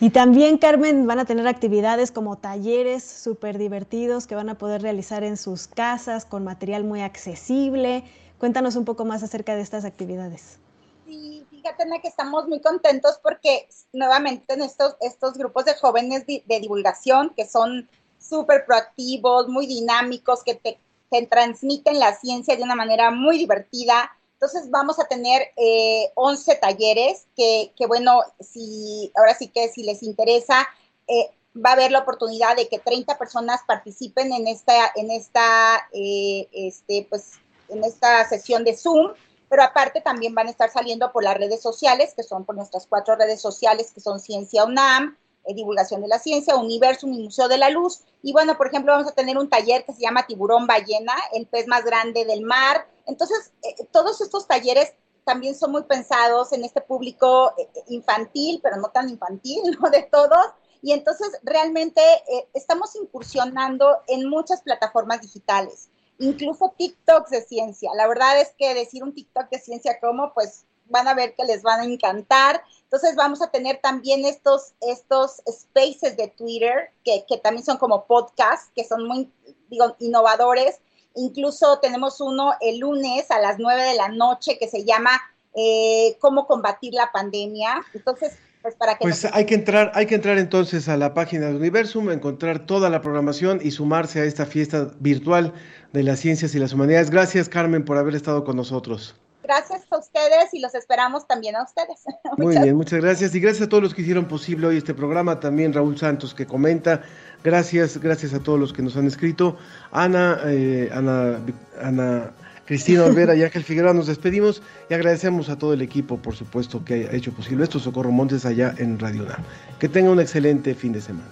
[0.00, 4.80] Y también, Carmen, van a tener actividades como talleres súper divertidos que van a poder
[4.80, 8.04] realizar en sus casas con material muy accesible.
[8.38, 10.60] Cuéntanos un poco más acerca de estas actividades.
[11.04, 16.42] Sí, fíjate, que estamos muy contentos porque nuevamente en estos, estos grupos de jóvenes de,
[16.46, 17.88] divulgación que son
[18.20, 20.78] súper proactivos, muy dinámicos, que te,
[21.10, 26.54] te transmiten la ciencia de una manera muy divertida, entonces vamos a tener eh, 11
[26.56, 30.64] talleres que, que, bueno, si ahora sí que si les interesa,
[31.08, 35.88] eh, va a haber la oportunidad de que 30 personas participen en esta, en esta,
[35.92, 37.32] eh, este, pues,
[37.68, 39.12] en esta sesión de Zoom,
[39.48, 42.86] pero aparte también van a estar saliendo por las redes sociales, que son por nuestras
[42.86, 45.16] cuatro redes sociales, que son Ciencia UNAM,
[45.46, 48.00] eh, Divulgación de la Ciencia, Universo y Museo de la Luz.
[48.22, 51.46] Y bueno, por ejemplo, vamos a tener un taller que se llama Tiburón Ballena, el
[51.46, 54.92] pez más grande del mar entonces, eh, todos estos talleres
[55.24, 59.90] también son muy pensados en este público eh, infantil, pero no tan infantil, ¿no?
[59.90, 60.46] De todos.
[60.82, 67.90] Y entonces realmente eh, estamos incursionando en muchas plataformas digitales, incluso TikToks de ciencia.
[67.96, 71.44] La verdad es que decir un TikTok de ciencia como, pues van a ver que
[71.44, 72.62] les van a encantar.
[72.84, 78.06] Entonces vamos a tener también estos, estos spaces de Twitter, que, que también son como
[78.06, 79.30] podcasts, que son muy,
[79.68, 80.80] digo, innovadores
[81.18, 85.10] Incluso tenemos uno el lunes a las 9 de la noche que se llama
[85.54, 87.80] eh, Cómo combatir la pandemia.
[87.92, 89.02] Entonces, pues para que...
[89.02, 92.88] Pues hay que entrar, hay que entrar entonces a la página de Universum, encontrar toda
[92.88, 95.54] la programación y sumarse a esta fiesta virtual
[95.92, 97.10] de las ciencias y las humanidades.
[97.10, 99.16] Gracias, Carmen, por haber estado con nosotros.
[99.48, 102.04] Gracias a ustedes y los esperamos también a ustedes.
[102.36, 103.34] Muy bien, muchas gracias.
[103.34, 105.40] Y gracias a todos los que hicieron posible hoy este programa.
[105.40, 107.00] También Raúl Santos que comenta.
[107.42, 109.56] Gracias, gracias a todos los que nos han escrito.
[109.90, 111.40] Ana, eh, Ana,
[111.80, 112.30] Ana
[112.66, 116.84] Cristina Olvera y Ángel Figueroa, nos despedimos y agradecemos a todo el equipo, por supuesto,
[116.84, 117.78] que ha hecho posible esto.
[117.78, 119.42] Socorro Montes allá en Radio UNAM.
[119.78, 121.30] Que tenga un excelente fin de semana.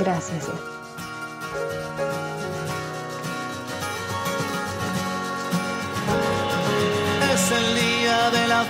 [0.00, 0.50] Gracias.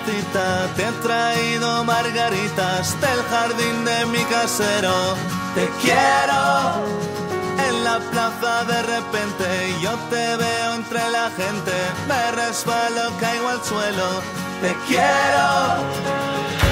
[0.04, 5.16] Te he traído margaritas del jardín de mi casero
[5.54, 6.84] te quiero.
[7.68, 9.44] En la plaza de repente
[9.80, 11.72] yo te veo entre la gente,
[12.08, 14.08] me resbalo, caigo al suelo,
[14.62, 16.71] te quiero.